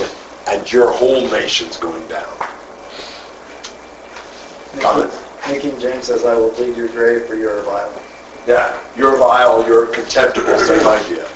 and 0.46 0.70
your 0.72 0.92
whole 0.92 1.28
nation's 1.28 1.76
going 1.76 2.06
down. 2.06 2.36
Comment? 4.80 5.12
New 5.48 5.60
King 5.60 5.80
James 5.80 6.06
says, 6.06 6.24
I 6.24 6.34
will 6.34 6.50
plead 6.50 6.76
your 6.76 6.88
grave 6.88 7.26
for 7.26 7.34
your 7.34 7.62
vile. 7.62 8.02
Yeah, 8.46 8.80
you're 8.96 9.16
vile, 9.16 9.66
you're 9.66 9.86
contemptible, 9.86 10.58
same 10.58 10.86
idea. 10.86 11.28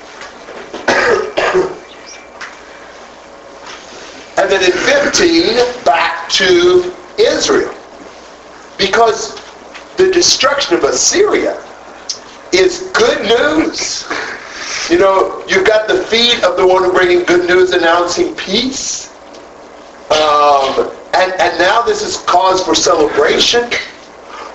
And 4.39 4.51
then 4.51 4.65
in 4.65 4.73
15, 4.73 5.85
back 5.85 6.29
to 6.31 6.95
Israel. 7.19 7.75
Because 8.79 9.35
the 9.97 10.11
destruction 10.11 10.77
of 10.77 10.85
Assyria 10.85 11.63
is 12.53 12.91
good 12.95 13.23
news. 13.23 14.05
You 14.91 14.99
know, 14.99 15.45
you've 15.47 15.67
got 15.67 15.87
the 15.89 16.03
feet 16.05 16.43
of 16.43 16.57
the 16.57 16.67
one 16.67 16.91
bringing 16.93 17.25
good 17.25 17.49
news 17.49 17.73
announcing 17.73 18.35
peace. 18.35 19.09
Um, 20.11 20.91
and, 21.15 21.33
and 21.41 21.59
now 21.59 21.83
this 21.83 22.03
is 22.03 22.19
cause 22.25 22.65
for 22.65 22.75
celebration 22.75 23.71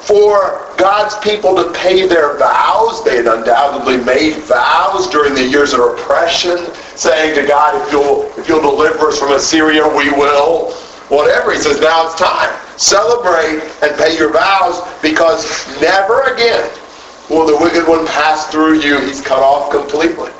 for 0.01 0.73
God's 0.77 1.17
people 1.19 1.55
to 1.55 1.71
pay 1.73 2.07
their 2.07 2.37
vows. 2.37 3.03
They 3.03 3.17
had 3.17 3.27
undoubtedly 3.27 3.97
made 3.97 4.35
vows 4.43 5.09
during 5.09 5.33
the 5.33 5.43
years 5.43 5.73
of 5.73 5.79
oppression, 5.79 6.57
saying 6.95 7.35
to 7.35 7.47
God, 7.47 7.81
if 7.81 7.91
you'll, 7.91 8.31
if 8.37 8.47
you'll 8.47 8.61
deliver 8.61 9.07
us 9.07 9.17
from 9.19 9.31
Assyria, 9.31 9.87
we 9.87 10.11
will. 10.11 10.73
Whatever. 11.07 11.53
He 11.53 11.59
says, 11.59 11.79
now 11.79 12.07
it's 12.07 12.15
time. 12.15 12.53
Celebrate 12.77 13.61
and 13.81 13.97
pay 13.97 14.17
your 14.17 14.33
vows 14.33 14.81
because 15.01 15.65
never 15.79 16.23
again 16.33 16.69
will 17.29 17.45
the 17.45 17.57
wicked 17.57 17.87
one 17.87 18.05
pass 18.07 18.47
through 18.47 18.79
you. 18.81 18.99
He's 19.01 19.21
cut 19.21 19.39
off 19.39 19.71
completely. 19.71 20.31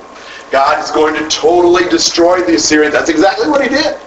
God 0.51 0.83
is 0.83 0.91
going 0.91 1.15
to 1.15 1.27
totally 1.29 1.89
destroy 1.89 2.41
the 2.41 2.55
Assyrians. 2.55 2.93
That's 2.93 3.09
exactly 3.09 3.49
what 3.49 3.61
he 3.61 3.69
did. 3.69 3.99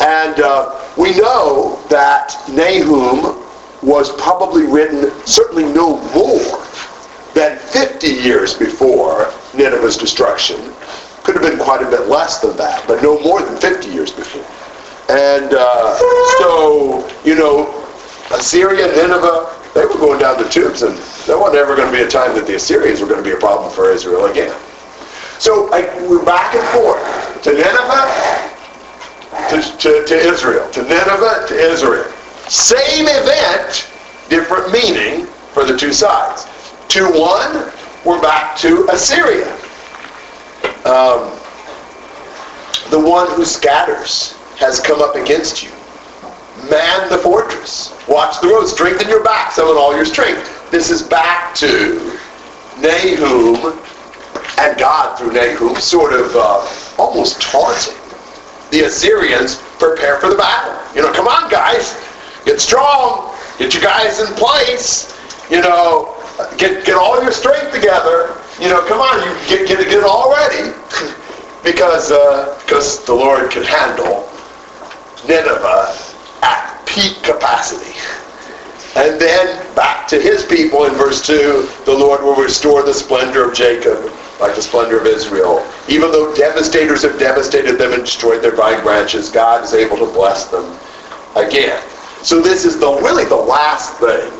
And 0.00 0.40
uh, 0.40 0.80
we 0.96 1.16
know 1.18 1.82
that 1.88 2.34
Nahum 2.48 3.44
was 3.82 4.12
probably 4.20 4.64
written 4.64 5.12
certainly 5.26 5.64
no 5.64 5.98
more 6.14 6.64
than 7.34 7.58
50 7.58 8.06
years 8.06 8.54
before 8.54 9.32
Nineveh's 9.54 9.96
destruction. 9.96 10.72
Could 11.22 11.34
have 11.34 11.42
been 11.42 11.58
quite 11.58 11.82
a 11.82 11.90
bit 11.90 12.08
less 12.08 12.40
than 12.40 12.56
that, 12.56 12.86
but 12.86 13.02
no 13.02 13.18
more 13.20 13.42
than 13.42 13.56
50 13.56 13.90
years 13.90 14.12
before. 14.12 14.44
And 15.08 15.52
uh, 15.52 15.98
so, 16.38 17.10
you 17.24 17.34
know, 17.34 17.84
Assyria, 18.30 18.86
Nineveh, 18.86 19.53
they 19.74 19.84
were 19.84 19.98
going 19.98 20.20
down 20.20 20.40
the 20.40 20.48
tubes, 20.48 20.82
and 20.82 20.96
there 21.26 21.38
wasn't 21.38 21.58
ever 21.58 21.74
going 21.74 21.90
to 21.90 21.96
be 21.96 22.04
a 22.04 22.08
time 22.08 22.34
that 22.36 22.46
the 22.46 22.54
Assyrians 22.54 23.00
were 23.00 23.08
going 23.08 23.22
to 23.22 23.28
be 23.28 23.34
a 23.34 23.40
problem 23.40 23.72
for 23.72 23.90
Israel 23.90 24.26
again. 24.26 24.54
So 25.38 25.68
I, 25.72 25.82
we're 26.08 26.24
back 26.24 26.54
and 26.54 26.66
forth 26.68 27.42
to 27.42 27.50
Nineveh, 27.52 28.50
to, 29.50 29.76
to, 29.78 30.06
to 30.06 30.14
Israel, 30.14 30.70
to 30.70 30.82
Nineveh, 30.82 31.46
to 31.48 31.54
Israel. 31.54 32.10
Same 32.48 33.06
event, 33.08 33.90
different 34.28 34.70
meaning 34.70 35.26
for 35.52 35.64
the 35.64 35.76
two 35.76 35.92
sides. 35.92 36.46
To 36.88 37.10
one, 37.10 37.72
we're 38.04 38.22
back 38.22 38.56
to 38.58 38.86
Assyria. 38.90 39.52
Um, 40.84 41.32
the 42.90 43.00
one 43.00 43.28
who 43.34 43.44
scatters 43.44 44.34
has 44.56 44.78
come 44.78 45.02
up 45.02 45.16
against 45.16 45.64
you. 45.64 45.73
Man 46.70 47.08
the 47.08 47.18
fortress. 47.18 47.94
Watch 48.08 48.40
the 48.40 48.48
road. 48.48 48.66
Strengthen 48.66 49.08
your 49.08 49.22
back. 49.22 49.52
Summon 49.52 49.76
all 49.76 49.94
your 49.94 50.04
strength. 50.04 50.70
This 50.70 50.90
is 50.90 51.02
back 51.02 51.54
to 51.56 52.18
Nahum 52.78 53.78
and 54.58 54.78
God 54.78 55.18
through 55.18 55.32
Nahum 55.32 55.76
sort 55.76 56.12
of 56.12 56.34
uh, 56.34 56.68
almost 56.98 57.40
taunting 57.40 57.94
the 58.70 58.86
Assyrians 58.86 59.62
prepare 59.78 60.18
for 60.18 60.28
the 60.28 60.36
battle. 60.36 60.74
You 60.94 61.02
know, 61.02 61.12
come 61.12 61.28
on 61.28 61.50
guys, 61.50 61.96
get 62.44 62.60
strong, 62.60 63.36
get 63.58 63.74
you 63.74 63.80
guys 63.80 64.20
in 64.20 64.34
place. 64.34 65.10
You 65.50 65.60
know, 65.60 66.16
get 66.56 66.84
get 66.84 66.96
all 66.96 67.22
your 67.22 67.32
strength 67.32 67.72
together. 67.72 68.40
You 68.60 68.68
know, 68.68 68.84
come 68.86 69.00
on, 69.00 69.22
you 69.22 69.34
get 69.48 69.68
get, 69.68 69.78
get 69.78 69.98
it 69.98 70.04
all 70.04 70.32
ready 70.32 70.72
because 71.64 72.10
uh, 72.10 72.58
because 72.64 73.04
the 73.04 73.14
Lord 73.14 73.50
can 73.50 73.62
handle 73.62 74.28
Nineveh 75.28 76.13
at 76.94 77.00
peak 77.00 77.22
capacity. 77.22 77.98
And 78.96 79.20
then 79.20 79.74
back 79.74 80.06
to 80.08 80.20
his 80.20 80.44
people 80.44 80.84
in 80.84 80.94
verse 80.94 81.26
2, 81.26 81.68
the 81.84 81.92
Lord 81.92 82.22
will 82.22 82.36
restore 82.36 82.82
the 82.82 82.94
splendor 82.94 83.48
of 83.48 83.54
Jacob 83.54 84.12
like 84.40 84.54
the 84.54 84.62
splendor 84.62 85.00
of 85.00 85.06
Israel. 85.06 85.66
Even 85.88 86.12
though 86.12 86.34
devastators 86.34 87.02
have 87.02 87.18
devastated 87.18 87.76
them 87.78 87.92
and 87.92 88.04
destroyed 88.04 88.42
their 88.42 88.54
vine 88.54 88.82
branches, 88.82 89.30
God 89.30 89.64
is 89.64 89.74
able 89.74 89.96
to 89.98 90.06
bless 90.06 90.46
them 90.46 90.78
again. 91.34 91.82
So 92.22 92.40
this 92.40 92.64
is 92.64 92.78
the 92.78 92.90
really 93.02 93.24
the 93.24 93.36
last 93.36 93.98
thing 93.98 94.32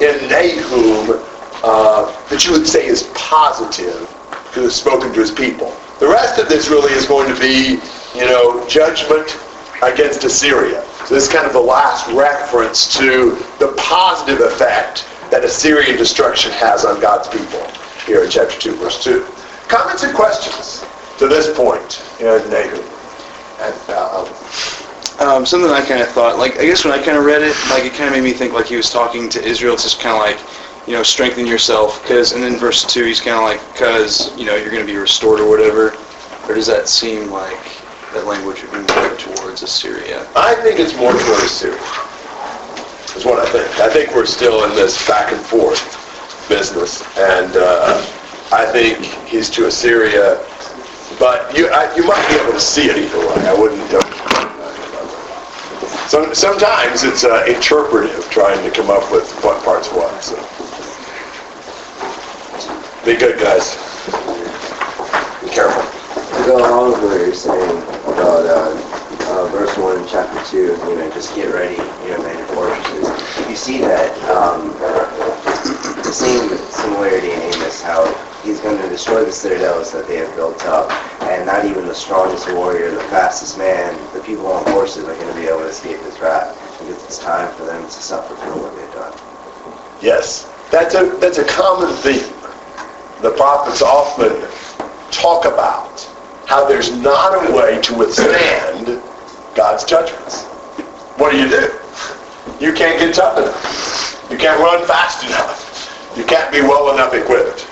in 0.00 0.28
Nahum 0.28 1.22
uh, 1.62 2.28
that 2.28 2.44
you 2.46 2.52
would 2.52 2.66
say 2.66 2.86
is 2.86 3.10
positive 3.14 4.08
to 4.54 4.62
have 4.62 4.72
spoken 4.72 5.12
to 5.12 5.20
his 5.20 5.30
people. 5.30 5.76
The 5.98 6.08
rest 6.08 6.40
of 6.40 6.48
this 6.48 6.68
really 6.68 6.92
is 6.92 7.06
going 7.06 7.32
to 7.32 7.38
be, 7.38 7.80
you 8.18 8.24
know, 8.24 8.66
judgment 8.66 9.38
against 9.82 10.24
Assyria. 10.24 10.84
So 11.06 11.14
this 11.14 11.26
is 11.26 11.32
kind 11.32 11.46
of 11.46 11.52
the 11.52 11.60
last 11.60 12.10
reference 12.12 12.96
to 12.98 13.36
the 13.58 13.74
positive 13.76 14.40
effect 14.40 15.06
that 15.30 15.44
Assyrian 15.44 15.96
destruction 15.96 16.52
has 16.52 16.84
on 16.84 17.00
God's 17.00 17.28
people 17.28 17.66
here 18.06 18.24
in 18.24 18.30
chapter 18.30 18.58
2, 18.58 18.74
verse 18.76 19.02
2. 19.02 19.24
Comments 19.68 20.02
and 20.02 20.14
questions 20.14 20.84
to 21.18 21.28
this 21.28 21.56
point 21.56 22.02
in 22.20 22.50
Nahum? 22.50 22.84
Uh, 23.60 24.26
Um, 25.20 25.44
something 25.44 25.70
I 25.70 25.84
kind 25.84 26.00
of 26.00 26.08
thought, 26.08 26.38
like, 26.38 26.58
I 26.58 26.64
guess 26.64 26.82
when 26.82 26.98
I 26.98 27.02
kind 27.02 27.18
of 27.18 27.26
read 27.26 27.42
it, 27.42 27.54
like, 27.68 27.84
it 27.84 27.92
kind 27.92 28.06
of 28.06 28.12
made 28.12 28.24
me 28.24 28.32
think 28.32 28.54
like 28.54 28.66
he 28.66 28.76
was 28.76 28.88
talking 28.88 29.28
to 29.28 29.44
Israel, 29.44 29.74
it's 29.74 29.82
just 29.82 30.00
kind 30.00 30.16
of 30.16 30.22
like, 30.22 30.40
you 30.88 30.94
know, 30.94 31.02
strengthen 31.02 31.46
yourself, 31.46 32.00
because, 32.02 32.32
and 32.32 32.42
then 32.42 32.56
verse 32.56 32.84
2, 32.84 33.04
he's 33.04 33.20
kind 33.20 33.36
of 33.36 33.42
like, 33.42 33.60
because, 33.72 34.34
you 34.38 34.46
know, 34.46 34.56
you're 34.56 34.70
going 34.70 34.84
to 34.84 34.90
be 34.90 34.96
restored 34.98 35.38
or 35.38 35.48
whatever. 35.48 35.94
Or 36.48 36.54
does 36.54 36.66
that 36.68 36.88
seem 36.88 37.30
like 37.30 37.79
that 38.12 38.26
language 38.26 38.62
would 38.62 38.72
be 38.72 38.94
more 38.94 39.16
towards 39.16 39.62
Assyria? 39.62 40.26
I 40.34 40.54
think 40.56 40.80
it's 40.80 40.96
more 40.96 41.12
towards 41.12 41.44
Assyria. 41.44 41.78
Is 43.16 43.24
what 43.24 43.38
I 43.38 43.50
think. 43.50 43.80
I 43.80 43.88
think 43.88 44.14
we're 44.14 44.26
still 44.26 44.64
in 44.64 44.74
this 44.74 45.06
back 45.06 45.32
and 45.32 45.40
forth 45.40 45.82
business, 46.48 47.02
and 47.18 47.56
uh, 47.56 48.06
I 48.52 48.66
think 48.66 48.98
he's 49.26 49.50
to 49.50 49.66
Assyria. 49.66 50.44
But 51.18 51.56
you, 51.56 51.68
I, 51.68 51.94
you 51.96 52.06
might 52.06 52.26
be 52.28 52.34
able 52.36 52.52
to 52.52 52.60
see 52.60 52.86
it 52.88 52.96
either 52.96 53.18
way. 53.18 53.48
I 53.48 53.54
wouldn't. 53.54 53.80
Some, 56.08 56.34
sometimes 56.34 57.04
it's 57.04 57.24
uh, 57.24 57.44
interpretive, 57.46 58.28
trying 58.30 58.62
to 58.68 58.70
come 58.74 58.90
up 58.90 59.10
with 59.12 59.30
what 59.44 59.62
part's 59.64 59.88
what. 59.88 60.22
So. 60.22 60.36
Be 63.04 63.16
good, 63.16 63.38
guys. 63.40 63.76
Be 65.42 65.48
careful. 65.50 65.89
To 66.30 66.44
go 66.46 66.58
along 66.58 66.92
with 66.92 67.02
what 67.02 67.20
you're 67.20 67.34
saying 67.34 67.82
about 68.06 68.46
uh, 68.46 68.72
uh, 69.30 69.48
verse 69.48 69.76
1 69.76 69.98
in 70.00 70.06
chapter 70.08 70.42
2, 70.50 70.56
you 70.58 70.96
know, 70.96 71.10
just 71.10 71.34
get 71.34 71.52
ready, 71.52 71.74
you 71.74 72.10
know, 72.10 72.22
man 72.22 72.38
your 72.38 72.46
fortresses. 72.48 73.48
You 73.48 73.56
see 73.56 73.78
that 73.80 74.10
um, 74.30 74.70
the 76.04 76.12
same 76.12 76.48
similarity 76.70 77.32
in 77.32 77.40
Amos, 77.40 77.82
how 77.82 78.06
he's 78.42 78.60
going 78.60 78.80
to 78.80 78.88
destroy 78.88 79.24
the 79.24 79.32
citadels 79.32 79.92
that 79.92 80.06
they 80.06 80.16
have 80.16 80.34
built 80.36 80.64
up, 80.66 80.90
and 81.22 81.46
not 81.46 81.64
even 81.64 81.86
the 81.86 81.94
strongest 81.94 82.50
warrior, 82.52 82.90
the 82.90 83.02
fastest 83.04 83.58
man, 83.58 83.94
the 84.14 84.20
people 84.20 84.46
on 84.46 84.64
horses 84.70 85.04
are 85.04 85.14
going 85.14 85.28
to 85.28 85.40
be 85.40 85.46
able 85.46 85.60
to 85.60 85.68
escape 85.68 86.00
his 86.00 86.18
wrath, 86.20 86.56
because 86.80 87.04
it's 87.04 87.18
time 87.18 87.52
for 87.56 87.64
them 87.64 87.82
to 87.82 87.90
suffer 87.90 88.34
for 88.36 88.56
what 88.56 88.74
they've 88.76 88.92
done. 88.94 89.12
Yes, 90.00 90.50
that's 90.70 90.94
a 90.94 91.10
that's 91.18 91.38
a 91.38 91.44
common 91.44 91.92
theme. 91.96 92.32
The 93.20 93.32
prophets 93.36 93.82
often 93.82 94.40
talk 95.10 95.44
about 95.44 96.09
how 96.50 96.66
there's 96.66 96.90
not 96.96 97.48
a 97.48 97.52
way 97.54 97.80
to 97.80 97.94
withstand 97.94 99.00
God's 99.54 99.84
judgments. 99.84 100.46
What 101.16 101.30
do 101.30 101.38
you 101.38 101.48
do? 101.48 101.72
You 102.58 102.72
can't 102.72 102.98
get 102.98 103.14
tough 103.14 103.38
enough. 103.38 104.28
You 104.28 104.36
can't 104.36 104.58
run 104.58 104.84
fast 104.84 105.24
enough. 105.24 106.12
You 106.16 106.24
can't 106.24 106.50
be 106.50 106.60
well 106.60 106.92
enough 106.92 107.14
equipped. 107.14 107.68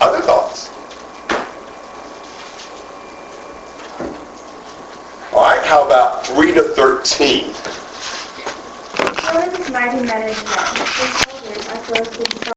Other 0.00 0.20
thoughts? 0.20 0.70
All 5.32 5.42
right, 5.42 5.66
how 5.66 5.84
about 5.84 6.24
3 6.28 6.54
to 6.54 6.62
13? 6.62 7.52
How 9.16 9.40
are 9.40 9.50
these 9.50 9.68
mighty 9.68 10.06
men 10.06 10.28
and 10.28 10.36
soldiers 10.36 11.68
are 11.70 12.44